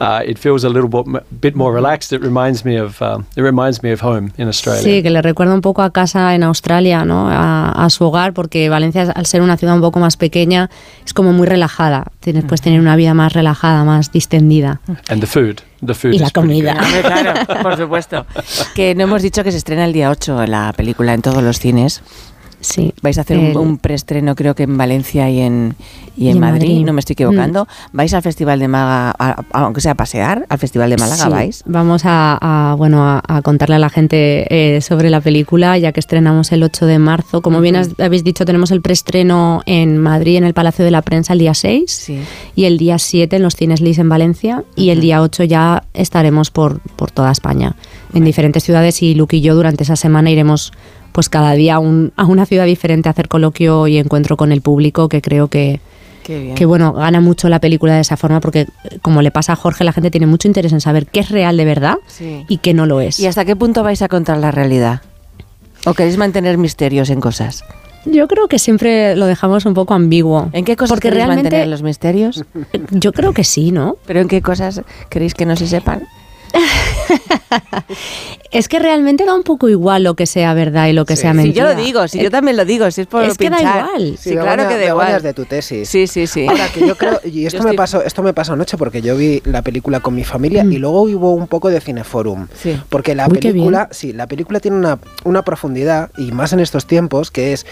uh, 0.00 0.22
it 0.26 0.38
feels 0.38 0.64
a 0.64 0.68
little 0.68 0.88
bit, 0.88 1.22
bit 1.40 1.54
more 1.54 1.72
relaxed. 1.74 2.12
It 2.12 2.22
reminds 2.22 2.64
me 2.64 2.76
of 2.80 3.00
um, 3.02 3.26
it 3.36 3.42
reminds 3.42 3.82
me 3.82 3.92
of 3.92 4.00
home 4.02 4.32
in 4.38 4.48
Australia. 4.48 4.82
Sí, 4.82 5.02
que 5.02 5.10
le 5.10 5.20
recuerda 5.20 5.52
un 5.54 5.60
poco 5.60 5.82
a 5.82 5.90
casa 5.90 6.34
en 6.34 6.42
Australia, 6.42 7.04
¿no? 7.04 7.28
A, 7.28 7.84
a 7.84 7.90
su 7.90 8.04
hogar, 8.04 8.32
porque 8.46 8.68
Valencia, 8.68 9.10
al 9.12 9.26
ser 9.26 9.42
una 9.42 9.56
ciudad 9.56 9.74
un 9.74 9.80
poco 9.80 9.98
más 9.98 10.16
pequeña, 10.16 10.70
es 11.04 11.12
como 11.12 11.32
muy 11.32 11.48
relajada. 11.48 12.12
Tienes, 12.20 12.44
puedes 12.44 12.60
tener 12.60 12.78
una 12.78 12.94
vida 12.94 13.12
más 13.12 13.32
relajada, 13.32 13.82
más 13.82 14.12
distendida. 14.12 14.80
And 15.08 15.20
the 15.20 15.26
food, 15.26 15.56
the 15.84 15.94
food. 15.94 16.12
Y 16.12 16.20
la 16.20 16.30
comida. 16.30 16.78
claro, 17.02 17.34
por 17.60 17.76
supuesto. 17.76 18.24
Que 18.76 18.94
no 18.94 19.02
hemos 19.02 19.22
dicho 19.22 19.42
que 19.42 19.50
se 19.50 19.58
estrena 19.58 19.84
el 19.84 19.92
día 19.92 20.10
8 20.10 20.46
la 20.46 20.72
película 20.76 21.12
en 21.12 21.22
todos 21.22 21.42
los 21.42 21.58
cines. 21.58 22.02
Sí. 22.60 22.92
Vais 23.02 23.16
a 23.18 23.20
hacer 23.20 23.38
un, 23.38 23.44
El- 23.46 23.56
un 23.56 23.78
preestreno, 23.78 24.34
creo 24.34 24.54
que 24.54 24.64
en 24.64 24.76
Valencia 24.76 25.28
y 25.30 25.40
en, 25.40 25.74
y 26.16 26.22
en, 26.22 26.26
Y 26.26 26.30
en 26.30 26.40
Madrid, 26.40 26.68
Madrid. 26.68 26.84
no 26.86 26.92
me 26.92 27.00
estoy 27.00 27.12
equivocando. 27.14 27.68
¿Vais 27.92 28.12
al 28.14 28.22
Festival 28.22 28.58
de 28.58 28.68
Málaga, 28.68 29.44
aunque 29.52 29.80
sea 29.80 29.92
a 29.92 29.94
pasear, 29.94 30.46
al 30.48 30.58
Festival 30.58 30.90
de 30.90 30.96
Málaga 30.96 31.24
Sí, 31.24 31.30
vais? 31.30 31.62
Vamos 31.66 32.02
a, 32.04 32.38
a, 32.40 32.74
bueno, 32.74 33.04
a, 33.04 33.22
a 33.26 33.42
contarle 33.42 33.76
a 33.76 33.78
la 33.78 33.90
gente 33.90 34.46
eh, 34.76 34.80
sobre 34.80 35.10
la 35.10 35.20
película, 35.20 35.76
ya 35.78 35.92
que 35.92 36.00
estrenamos 36.00 36.50
el 36.52 36.62
8 36.62 36.86
de 36.86 36.98
marzo. 36.98 37.42
Como 37.42 37.60
bien 37.60 37.76
has- 37.76 37.90
habéis 38.00 38.24
dicho, 38.24 38.44
tenemos 38.44 38.70
el 38.70 38.80
preestreno 38.80 39.62
en 39.66 39.98
Madrid, 39.98 40.36
en 40.36 40.44
el 40.44 40.54
Palacio 40.54 40.84
de 40.84 40.90
la 40.90 41.02
Prensa, 41.02 41.34
el 41.34 41.38
día 41.40 41.54
6. 41.54 42.10
Y 42.54 42.64
el 42.64 42.78
día 42.78 42.98
7 42.98 43.36
en 43.36 43.42
los 43.42 43.54
Cines 43.54 43.80
Lis 43.80 43.98
en 43.98 44.08
Valencia. 44.08 44.64
Y 44.74 44.90
el 44.90 45.00
día 45.00 45.22
8 45.22 45.44
ya 45.44 45.84
estaremos 45.94 46.50
por, 46.50 46.80
por 46.96 47.10
toda 47.10 47.30
España, 47.30 47.76
en 48.14 48.24
diferentes 48.24 48.62
ciudades. 48.64 49.02
Y 49.02 49.14
Luke 49.14 49.36
y 49.36 49.40
yo 49.40 49.54
durante 49.54 49.82
esa 49.84 49.96
semana 49.96 50.30
iremos 50.30 50.72
pues 51.12 51.28
cada 51.28 51.52
día 51.52 51.76
a, 51.76 51.78
un- 51.78 52.12
a 52.16 52.24
una 52.24 52.44
ciudad 52.46 52.66
diferente 52.66 53.08
a 53.08 53.12
hacer 53.12 53.28
coloquio 53.28 53.86
y 53.86 53.96
encuentro 53.98 54.36
con 54.36 54.52
el 54.52 54.60
público, 54.60 55.08
que 55.08 55.22
creo 55.22 55.48
que, 55.48 55.80
que 56.24 56.66
bueno, 56.66 56.92
gana 56.92 57.20
mucho 57.20 57.48
la 57.48 57.58
película 57.60 57.94
de 57.94 58.00
esa 58.00 58.16
forma 58.16 58.40
porque 58.40 58.66
como 59.00 59.22
le 59.22 59.30
pasa 59.30 59.52
a 59.54 59.56
Jorge, 59.56 59.84
la 59.84 59.92
gente 59.92 60.10
tiene 60.10 60.26
mucho 60.26 60.46
interés 60.48 60.72
en 60.72 60.80
saber 60.80 61.06
qué 61.06 61.20
es 61.20 61.30
real 61.30 61.56
de 61.56 61.64
verdad 61.64 61.96
Sí. 62.06 62.44
y 62.48 62.58
qué 62.58 62.74
no 62.74 62.84
lo 62.84 63.00
es. 63.00 63.18
¿Y 63.20 63.26
hasta 63.26 63.44
qué 63.44 63.56
punto 63.56 63.82
vais 63.82 64.02
a 64.02 64.08
contar 64.08 64.36
la 64.38 64.50
realidad? 64.50 65.00
¿O 65.86 65.94
queréis 65.94 66.18
mantener 66.18 66.58
misterios 66.58 67.08
en 67.10 67.20
cosas? 67.20 67.62
Yo 68.04 68.28
creo 68.28 68.46
que 68.48 68.58
siempre 68.58 69.16
lo 69.16 69.26
dejamos 69.26 69.66
un 69.66 69.74
poco 69.74 69.94
ambiguo. 69.94 70.50
¿En 70.52 70.64
qué 70.64 70.76
cosas 70.76 70.90
Porque 70.96 71.08
queréis 71.08 71.24
realmente 71.26 71.44
mantener 71.50 71.68
los 71.68 71.82
misterios? 71.82 72.44
yo 72.90 73.12
creo 73.12 73.32
que 73.32 73.42
sí, 73.44 73.70
¿no? 73.72 73.96
¿Pero 74.06 74.20
en 74.20 74.28
qué 74.28 74.42
cosas 74.42 74.82
queréis 75.08 75.34
que 75.34 75.46
no 75.46 75.56
se 75.56 75.66
sepan? 75.66 76.02
Es 78.52 78.68
que 78.68 78.78
realmente 78.78 79.24
da 79.24 79.34
un 79.34 79.42
poco 79.42 79.68
igual 79.68 80.04
lo 80.04 80.14
que 80.14 80.24
sea 80.24 80.54
verdad 80.54 80.86
y 80.86 80.92
lo 80.92 81.04
que 81.04 81.16
sea 81.16 81.32
Si 81.32 81.36
mentira. 81.36 81.68
yo 81.68 81.74
lo 81.74 81.82
digo, 81.82 82.08
si 82.08 82.22
yo 82.22 82.30
también 82.30 82.56
lo 82.56 82.64
digo, 82.64 82.90
si 82.90 83.02
es 83.02 83.06
por 83.06 83.24
Es 83.24 83.36
que 83.36 83.50
da 83.50 83.56
pinchar. 83.58 83.84
igual. 83.84 84.16
Sí, 84.18 84.30
claro 84.30 84.62
Begoña- 84.62 84.68
que 84.68 84.76
da 84.78 84.86
igual. 84.86 85.22
de 85.22 85.34
tu 85.34 85.44
tesis. 85.44 85.88
Sí, 85.88 86.06
sí, 86.06 86.26
sí. 86.26 86.46
Ahora 86.46 86.68
que 86.72 86.80
yo 86.86 86.96
creo, 86.98 87.20
y 87.24 87.42
Yo 87.42 87.48
esto 87.48 87.58
estoy- 87.58 87.72
me 87.72 87.76
pasó, 87.76 88.02
esto 88.02 88.22
me 88.22 88.32
pasó 88.32 88.52
anoche 88.54 88.76
porque 88.78 89.02
yo 89.02 89.16
vi 89.16 89.42
la 89.44 89.62
película 89.62 90.00
con 90.00 90.14
mi 90.14 90.24
familia 90.24 90.64
Mm. 90.64 90.72
y 90.72 90.78
luego 90.78 91.02
hubo 91.02 91.34
un 91.34 91.48
poco 91.48 91.68
de 91.68 91.80
cineforum. 91.80 92.46
Sí. 92.62 92.80
Porque 92.88 93.14
la 93.14 93.26
Uy, 93.28 93.38
película, 93.38 93.88
sí, 93.90 94.12
la 94.12 94.26
película 94.26 94.60
tiene 94.60 94.76
una, 94.78 94.98
una 95.24 95.42
profundidad, 95.42 96.10
y 96.16 96.30
más 96.32 96.52
en 96.52 96.60
estos 96.60 96.86
tiempos, 96.86 97.30
que 97.30 97.52
es 97.52 97.66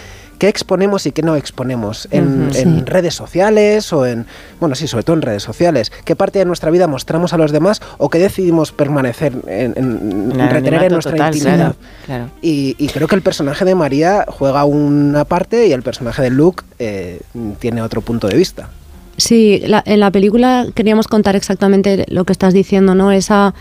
qué 0.44 0.48
exponemos 0.50 1.06
y 1.06 1.12
qué 1.12 1.22
no 1.22 1.36
exponemos 1.36 2.06
en, 2.10 2.48
Ujú, 2.48 2.58
en 2.58 2.78
sí. 2.80 2.82
redes 2.84 3.14
sociales 3.14 3.90
o 3.94 4.04
en, 4.04 4.26
bueno, 4.60 4.74
sí, 4.74 4.86
sobre 4.86 5.02
todo 5.02 5.16
en 5.16 5.22
redes 5.22 5.42
sociales. 5.42 5.90
¿Qué 6.04 6.14
parte 6.16 6.38
de 6.38 6.44
nuestra 6.44 6.70
vida 6.70 6.86
mostramos 6.86 7.32
a 7.32 7.38
los 7.38 7.50
demás 7.50 7.80
o 7.96 8.10
qué 8.10 8.18
decidimos 8.18 8.70
permanecer 8.70 9.32
en, 9.46 10.30
retener 10.38 10.82
en 10.82 10.92
nuestra 10.92 11.12
total, 11.12 11.34
intimidad? 11.34 11.56
claro, 11.56 11.74
claro. 12.04 12.30
Y, 12.42 12.76
y 12.78 12.88
creo 12.88 13.08
que 13.08 13.14
el 13.14 13.22
personaje 13.22 13.64
de 13.64 13.74
María 13.74 14.26
juega 14.28 14.66
una 14.66 15.24
parte 15.24 15.66
y 15.66 15.72
el 15.72 15.82
personaje 15.82 16.20
de 16.20 16.28
Luke 16.28 16.62
eh, 16.78 17.20
tiene 17.58 17.80
otro 17.80 18.02
punto 18.02 18.28
de 18.28 18.36
vista. 18.36 18.68
Sí, 19.16 19.62
la- 19.66 19.82
en 19.86 19.98
la 20.00 20.10
película 20.10 20.66
queríamos 20.74 21.08
contar 21.08 21.36
exactamente 21.36 22.04
lo 22.08 22.24
que 22.26 22.32
estás 22.32 22.52
diciendo, 22.52 22.94
¿no? 22.94 23.12
Esa 23.12 23.54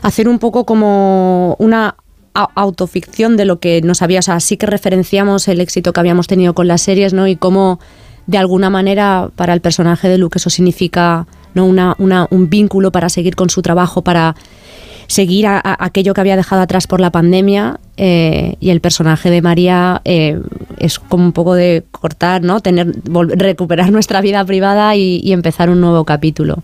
hacer 0.00 0.26
un 0.26 0.38
poco 0.38 0.64
como 0.64 1.54
una 1.58 1.96
autoficción 2.34 3.36
de 3.36 3.44
lo 3.44 3.60
que 3.60 3.80
nos 3.82 4.02
había, 4.02 4.18
o 4.18 4.22
sea, 4.22 4.40
sí 4.40 4.56
que 4.56 4.66
referenciamos 4.66 5.46
el 5.48 5.60
éxito 5.60 5.92
que 5.92 6.00
habíamos 6.00 6.26
tenido 6.26 6.54
con 6.54 6.66
las 6.66 6.82
series, 6.82 7.14
¿no? 7.14 7.28
Y 7.28 7.36
cómo 7.36 7.78
de 8.26 8.38
alguna 8.38 8.70
manera 8.70 9.30
para 9.36 9.52
el 9.52 9.60
personaje 9.60 10.08
de 10.08 10.18
Luke 10.18 10.38
eso 10.38 10.50
significa 10.50 11.26
¿no? 11.54 11.66
una, 11.66 11.94
un 11.98 12.50
vínculo 12.50 12.90
para 12.90 13.08
seguir 13.08 13.36
con 13.36 13.50
su 13.50 13.62
trabajo, 13.62 14.02
para 14.02 14.34
seguir 15.06 15.46
aquello 15.46 16.14
que 16.14 16.20
había 16.22 16.36
dejado 16.36 16.62
atrás 16.62 16.86
por 16.86 16.98
la 16.98 17.10
pandemia 17.10 17.78
eh, 17.98 18.56
y 18.58 18.70
el 18.70 18.80
personaje 18.80 19.30
de 19.30 19.42
María 19.42 20.00
eh, 20.06 20.40
es 20.78 20.98
como 20.98 21.24
un 21.24 21.32
poco 21.32 21.54
de 21.54 21.84
cortar, 21.90 22.42
¿no? 22.42 22.60
Tener, 22.60 22.90
recuperar 23.36 23.92
nuestra 23.92 24.22
vida 24.22 24.44
privada 24.44 24.96
y 24.96 25.32
empezar 25.32 25.68
un 25.68 25.80
nuevo 25.80 26.04
capítulo. 26.04 26.62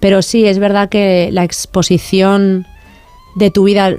Pero 0.00 0.22
sí, 0.22 0.46
es 0.46 0.58
verdad 0.58 0.88
que 0.88 1.30
la 1.32 1.44
exposición 1.44 2.66
de 3.36 3.50
tu 3.50 3.64
vida, 3.64 3.94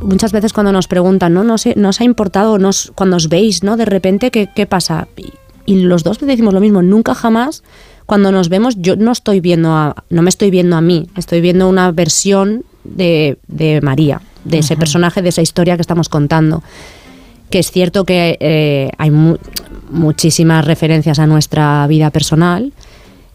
muchas 0.00 0.32
veces 0.32 0.52
cuando 0.52 0.72
nos 0.72 0.88
preguntan, 0.88 1.34
¿no? 1.34 1.44
¿Nos, 1.44 1.64
nos 1.76 2.00
ha 2.00 2.04
importado 2.04 2.58
nos, 2.58 2.92
cuando 2.94 3.16
os 3.16 3.28
veis, 3.28 3.62
¿no? 3.62 3.76
De 3.76 3.84
repente, 3.84 4.30
¿qué, 4.30 4.48
qué 4.54 4.66
pasa? 4.66 5.08
Y, 5.16 5.32
y 5.66 5.82
los 5.82 6.04
dos 6.04 6.18
decimos 6.18 6.52
lo 6.54 6.60
mismo, 6.60 6.82
nunca 6.82 7.14
jamás 7.14 7.62
cuando 8.06 8.30
nos 8.32 8.50
vemos 8.50 8.76
yo 8.76 8.96
no 8.96 9.12
estoy 9.12 9.40
viendo 9.40 9.72
a, 9.72 9.94
no 10.10 10.20
me 10.20 10.28
estoy 10.28 10.50
viendo 10.50 10.76
a 10.76 10.82
mí, 10.82 11.08
estoy 11.16 11.40
viendo 11.40 11.68
una 11.68 11.90
versión 11.90 12.64
de, 12.84 13.38
de 13.48 13.80
María, 13.80 14.20
de 14.44 14.58
ese 14.58 14.76
personaje, 14.76 15.22
de 15.22 15.30
esa 15.30 15.40
historia 15.40 15.76
que 15.76 15.80
estamos 15.80 16.10
contando. 16.10 16.62
Que 17.48 17.60
es 17.60 17.70
cierto 17.70 18.04
que 18.04 18.36
eh, 18.40 18.90
hay 18.98 19.10
mu- 19.10 19.38
muchísimas 19.90 20.66
referencias 20.66 21.18
a 21.18 21.26
nuestra 21.26 21.86
vida 21.86 22.10
personal, 22.10 22.72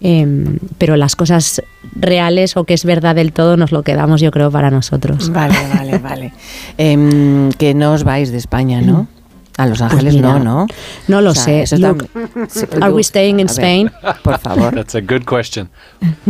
em, 0.01 0.57
pero 0.77 0.95
las 0.95 1.15
cosas 1.15 1.61
reales 1.95 2.57
o 2.57 2.63
que 2.63 2.73
es 2.73 2.85
verdad 2.85 3.15
del 3.15 3.33
todo 3.33 3.57
nos 3.57 3.71
lo 3.71 3.83
quedamos 3.83 4.21
yo 4.21 4.31
creo 4.31 4.51
para 4.51 4.71
nosotros. 4.71 5.29
Vale, 5.31 5.57
vale, 5.73 5.97
vale. 5.97 6.33
Em, 6.77 7.51
que 7.51 7.73
no 7.73 7.93
os 7.93 8.03
vais 8.03 8.31
de 8.31 8.37
España, 8.37 8.81
¿no? 8.81 9.07
A 9.59 9.65
Los 9.67 9.79
Pues 9.79 9.91
Ángeles 9.91 10.13
mira, 10.15 10.33
no, 10.33 10.39
¿no? 10.39 10.67
No 11.09 11.21
lo 11.21 11.31
O 11.31 11.33
sea, 11.35 11.43
sé. 11.43 11.61
eso 11.63 11.75
tam- 11.77 12.07
Sí, 12.49 12.65
are 12.81 12.85
we 12.85 12.89
Luke, 12.91 13.03
staying 13.03 13.39
in 13.41 13.47
ver, 13.47 13.51
Spain? 13.51 13.91
Por 14.23 14.39
favor. 14.39 14.73
That's 14.75 14.95
a 14.95 15.01
good 15.01 15.25
question. 15.25 15.69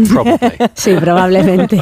Probably. 0.10 0.40
Sí, 0.74 0.94
probablemente. 1.00 1.82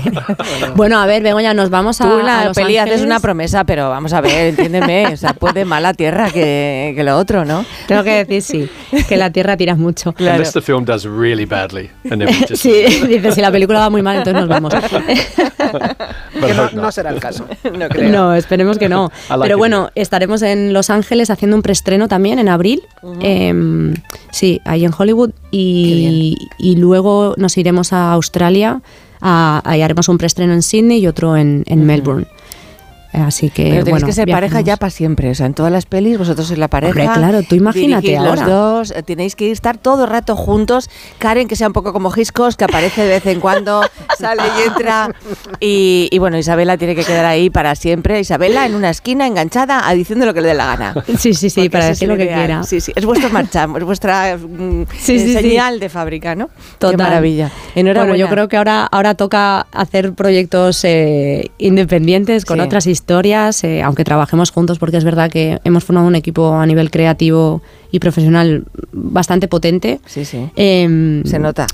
bueno, 0.76 1.00
a 1.00 1.06
ver, 1.06 1.24
Begoña, 1.24 1.54
nos 1.54 1.70
vamos 1.70 2.02
a. 2.02 2.06
Tú 2.06 2.20
en 2.20 2.28
a 2.28 2.38
la 2.40 2.46
Los 2.46 2.58
peli 2.58 2.78
haces 2.78 2.92
Ángeles. 2.94 3.06
una 3.06 3.20
promesa, 3.20 3.64
pero 3.64 3.90
vamos 3.90 4.12
a 4.14 4.20
ver, 4.22 4.48
entiéndeme, 4.50 5.08
o 5.14 5.18
sea, 5.18 5.34
puede 5.34 5.64
más 5.66 5.82
la 5.82 5.94
tierra 5.94 6.30
que, 6.32 6.94
que 6.96 7.04
lo 7.04 7.18
otro, 7.18 7.46
¿no? 7.46 7.64
Tengo 7.88 8.04
que 8.04 8.26
decir 8.26 8.42
sí, 8.92 9.04
que 9.08 9.16
la 9.18 9.30
tierra 9.32 9.56
tira 9.56 9.76
mucho. 9.76 10.14
Unless 10.20 10.52
the 10.54 10.62
film 10.62 10.84
does 10.84 11.06
really 11.06 11.46
badly. 11.46 11.90
And 12.12 12.22
then 12.22 12.28
we 12.28 12.34
just, 12.48 12.62
Sí, 12.62 12.84
dice, 13.08 13.32
si 13.32 13.42
la 13.42 13.52
película 13.52 13.80
va 13.80 13.90
muy 13.90 14.02
mal, 14.02 14.18
entonces 14.18 14.42
nos 14.42 14.50
vamos. 14.50 14.74
Que 14.74 16.54
no, 16.54 16.70
no 16.82 16.92
será 16.92 17.10
el 17.12 17.20
caso. 17.20 17.48
No 17.78 17.88
creo. 17.90 18.10
No, 18.12 18.34
esperemos 18.36 18.78
que 18.78 18.90
no. 18.90 19.12
Like 19.30 19.42
Pero 19.44 19.56
it. 19.56 19.60
bueno, 19.60 19.90
estaremos 19.96 20.42
en 20.42 20.74
Los 20.74 20.90
Ángeles 20.90 21.30
haciendo 21.38 21.56
un 21.56 21.62
preestreno 21.62 22.08
también 22.08 22.40
en 22.40 22.50
abril. 22.50 22.82
Em, 23.22 23.94
sí, 24.32 24.60
ahí 24.66 24.84
en 24.86 24.92
Hollywood. 24.98 25.32
Y, 25.52 26.36
y 26.58 26.76
luego 26.76 27.36
nos 27.38 27.58
iremos 27.58 27.94
a 27.94 28.12
Australia. 28.14 28.82
A, 29.22 29.62
ahí 29.64 29.82
haremos 29.82 30.10
un 30.10 30.18
preestreno 30.18 30.54
en 30.54 30.64
Sydney 30.64 31.00
y 31.00 31.08
otro 31.08 31.38
en, 31.38 31.64
en 31.68 31.86
Melbourne. 31.86 32.26
Así 33.26 33.50
que, 33.50 33.64
Pero 33.64 33.84
tenéis 33.84 33.90
bueno, 33.90 34.08
que 34.08 34.14
ser 34.14 34.30
pareja 34.30 34.62
ya 34.62 34.78
para 34.78 34.90
siempre. 34.90 35.30
O 35.32 35.36
sea, 35.36 35.46
en 35.46 35.54
todas 35.54 35.72
las 35.72 35.86
pelis 35.86 36.18
vosotros 36.18 36.48
sois 36.48 36.60
la 36.60 36.68
pareja. 36.68 36.92
Hombre, 36.92 37.10
claro, 37.14 37.44
tú 37.44 37.56
imagínate 37.56 38.08
dirigís 38.08 38.24
los 38.24 38.40
ahora. 38.42 38.54
dos, 38.54 38.92
eh, 38.92 39.04
tenéis 39.04 39.36
que 39.36 39.52
estar 39.52 39.78
todo 39.78 40.04
el 40.06 40.10
rato 40.10 40.36
juntos. 40.36 40.90
Karen, 41.18 41.48
que 41.48 41.56
sea 41.56 41.68
un 41.68 41.74
poco 41.74 41.94
como 41.94 42.12
Giscos, 42.12 42.56
que 42.58 42.66
aparece 42.66 43.04
de 43.04 43.10
vez 43.10 43.26
en 43.26 43.40
cuando, 43.40 43.82
sale 44.20 44.44
y 44.60 44.68
entra. 44.68 45.14
Y, 45.60 46.10
y 46.12 46.20
bueno, 46.20 46.38
Isabela 46.38 46.78
tiene 46.78 46.96
que 46.96 47.04
quedar 47.04 47.26
ahí 47.26 47.50
para 47.50 47.76
siempre. 47.76 48.20
Isabela 48.20 48.66
en 48.66 48.76
una 48.76 48.90
esquina, 48.90 49.26
enganchada, 49.28 49.88
a 49.88 49.94
diciendo 49.94 50.26
lo 50.26 50.34
que 50.34 50.42
le 50.42 50.50
dé 50.50 50.54
la 50.54 50.66
gana. 50.66 51.04
Sí, 51.18 51.34
sí, 51.34 51.50
sí, 51.50 51.62
Porque 51.62 51.70
para 51.72 51.86
decir 51.88 52.08
lo 52.08 52.18
que 52.18 52.28
quiera. 52.28 52.64
Sí, 52.64 52.82
sí, 52.82 52.92
es 52.96 53.06
vuestro 53.06 53.30
marcha, 53.30 53.68
es 53.78 53.84
vuestra 53.84 54.38
mm, 54.38 54.86
Sí, 55.00 55.16
eh, 55.16 55.20
sí, 55.20 55.28
sí. 55.28 55.34
señal 55.34 55.80
de 55.80 55.90
fábrica, 55.90 56.36
¿no? 56.36 56.50
Total. 56.78 56.98
Qué 56.98 57.04
maravilla. 57.04 57.52
Enhorabuena. 57.76 58.12
Bueno, 58.12 58.26
yo 58.26 58.30
creo 58.30 58.48
que 58.48 58.58
ahora, 58.58 58.86
ahora 58.92 59.16
toca 59.16 59.68
hacer 59.72 60.14
proyectos 60.14 60.84
eh, 60.84 61.52
independientes 61.58 62.46
con 62.46 62.60
otras 62.60 62.86
historias, 62.88 63.07
eh, 63.64 63.82
aunque 63.82 64.04
trabajemos 64.04 64.52
juntos, 64.52 64.78
porque 64.80 64.98
es 64.98 65.04
verdad 65.04 65.30
que 65.32 65.60
hemos 65.64 65.84
formado 65.84 66.08
un 66.08 66.16
equipo 66.16 66.54
a 66.54 66.66
nivel 66.66 66.92
creativo 66.92 67.62
y 67.92 68.00
profesional 68.00 68.66
bastante 68.92 69.48
potente. 69.48 70.00
Sí, 70.06 70.26
sí. 70.26 70.50
Em, 70.56 71.24
Se 71.24 71.40
nota. 71.40 71.66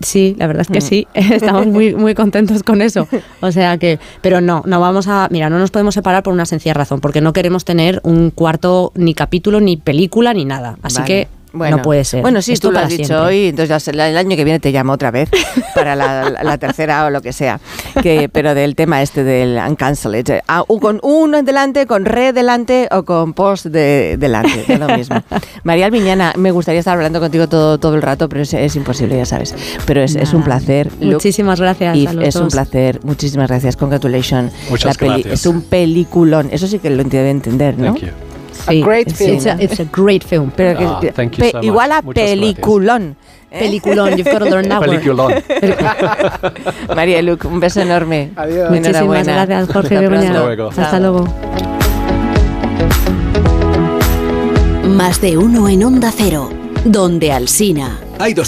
Sí, 0.00 0.34
la 0.38 0.46
verdad 0.48 0.62
es 0.62 0.68
que 0.68 0.80
Mm. 0.80 0.82
sí. 0.82 1.06
Estamos 1.14 1.66
muy, 1.66 1.94
muy 1.94 2.14
contentos 2.14 2.62
con 2.62 2.82
eso. 2.82 3.06
O 3.40 3.52
sea 3.52 3.78
que, 3.78 3.98
pero 4.20 4.40
no, 4.40 4.62
no 4.66 4.80
vamos 4.80 5.06
a, 5.08 5.28
mira, 5.30 5.48
no 5.48 5.58
nos 5.58 5.70
podemos 5.70 5.94
separar 5.94 6.22
por 6.22 6.34
una 6.34 6.44
sencilla 6.44 6.74
razón, 6.74 7.00
porque 7.00 7.20
no 7.20 7.32
queremos 7.32 7.64
tener 7.64 8.00
un 8.02 8.30
cuarto 8.30 8.92
ni 8.96 9.14
capítulo, 9.14 9.60
ni 9.60 9.76
película, 9.76 10.34
ni 10.34 10.44
nada. 10.44 10.76
Así 10.82 10.96
Vale. 10.96 11.06
que 11.06 11.28
Bueno. 11.54 11.76
no 11.78 11.82
puede 11.82 12.04
ser. 12.04 12.20
Bueno, 12.22 12.42
sí, 12.42 12.52
Esto 12.52 12.68
tú 12.68 12.72
lo 12.72 12.80
has 12.80 12.88
dicho 12.88 13.04
siempre. 13.04 13.26
hoy, 13.26 13.46
entonces 13.48 13.88
el 13.88 14.00
año 14.00 14.36
que 14.36 14.44
viene 14.44 14.60
te 14.60 14.70
llamo 14.72 14.92
otra 14.92 15.10
vez 15.10 15.28
para 15.74 15.94
la, 15.96 16.28
la- 16.30 16.42
la 16.42 16.58
tercera 16.58 17.06
o 17.06 17.10
lo 17.10 17.22
que 17.22 17.32
sea. 17.32 17.60
Que, 18.02 18.28
pero 18.28 18.54
del 18.54 18.74
tema 18.74 19.00
este 19.02 19.24
del 19.24 19.56
uncancelled. 19.66 20.28
eh, 20.30 20.42
ah, 20.48 20.64
con 20.80 20.98
uno 21.02 21.42
delante, 21.42 21.86
con 21.86 22.04
re 22.04 22.32
delante 22.32 22.88
o 22.90 23.04
con 23.04 23.32
post 23.34 23.66
de, 23.66 24.16
delante, 24.18 24.64
da 24.68 24.86
lo 24.88 24.96
mismo. 24.96 25.22
María 25.62 25.86
Almiñana, 25.86 26.32
me 26.36 26.50
gustaría 26.50 26.80
estar 26.80 26.94
hablando 26.94 27.20
contigo 27.20 27.48
todo, 27.48 27.78
todo 27.78 27.94
el 27.94 28.02
rato, 28.02 28.28
pero 28.28 28.42
es, 28.42 28.52
es 28.52 28.76
imposible, 28.76 29.16
ya 29.16 29.24
sabes. 29.26 29.54
Pero 29.86 30.02
es, 30.02 30.16
es 30.16 30.32
un 30.34 30.42
placer. 30.42 30.90
Luke. 31.00 31.14
Muchísimas 31.14 31.60
gracias 31.60 31.94
a 32.08 32.12
los 32.12 32.24
es 32.24 32.36
un 32.36 32.48
placer. 32.48 33.00
Muchísimas 33.04 33.48
gracias. 33.48 33.76
Congratulations. 33.76 34.52
Muchas 34.70 35.00
La 35.00 35.06
gracias. 35.06 35.32
Es 35.40 35.46
un 35.46 35.62
peliculón. 35.62 36.48
Eso 36.52 36.66
sí 36.66 36.78
que 36.78 36.90
lo 36.90 37.04
debe 37.04 37.30
entender, 37.30 37.78
¿no? 37.78 37.92
Thank 37.94 38.00
you. 38.02 38.33
Sí, 38.68 38.82
great 38.82 39.08
it's, 39.08 39.18
film. 39.18 39.34
It's 39.36 39.46
a, 39.46 39.56
it's 39.60 39.80
a 39.80 39.84
great 39.92 40.22
film. 40.24 40.50
Pero 40.54 40.78
que- 41.00 41.08
Ah, 41.10 41.12
thank 41.14 41.36
you 41.36 41.50
so 41.50 41.56
much. 41.58 41.64
igual 41.66 41.92
a 41.92 42.02
Muchas 42.02 42.24
peliculón. 42.24 43.16
¿eh? 43.50 43.58
Peliculón, 43.60 44.16
you've 44.16 44.30
got 44.30 44.38
to 44.40 44.46
learn 44.46 44.68
that 44.68 44.80
word. 44.80 44.90
Peliculón. 44.90 45.32
María 46.96 47.22
Luc, 47.22 47.44
un 47.44 47.60
beso 47.60 47.80
enorme. 47.80 48.30
Adiós. 48.36 48.70
Muchísimas 48.70 49.26
gracias, 49.26 49.66
Jorge 49.72 49.94
Hasta 49.96 50.00
Begoña. 50.08 50.30
pronto. 50.32 50.44
luego. 50.46 50.68
Hasta 50.70 51.00
luego. 51.00 51.28
Más 54.88 55.20
de 55.20 55.36
uno 55.38 55.68
en 55.68 55.84
Onda 55.84 56.12
Cero, 56.16 56.50
donde 56.84 57.32
Alsina. 57.32 57.98
Hay 58.18 58.32
dos 58.32 58.42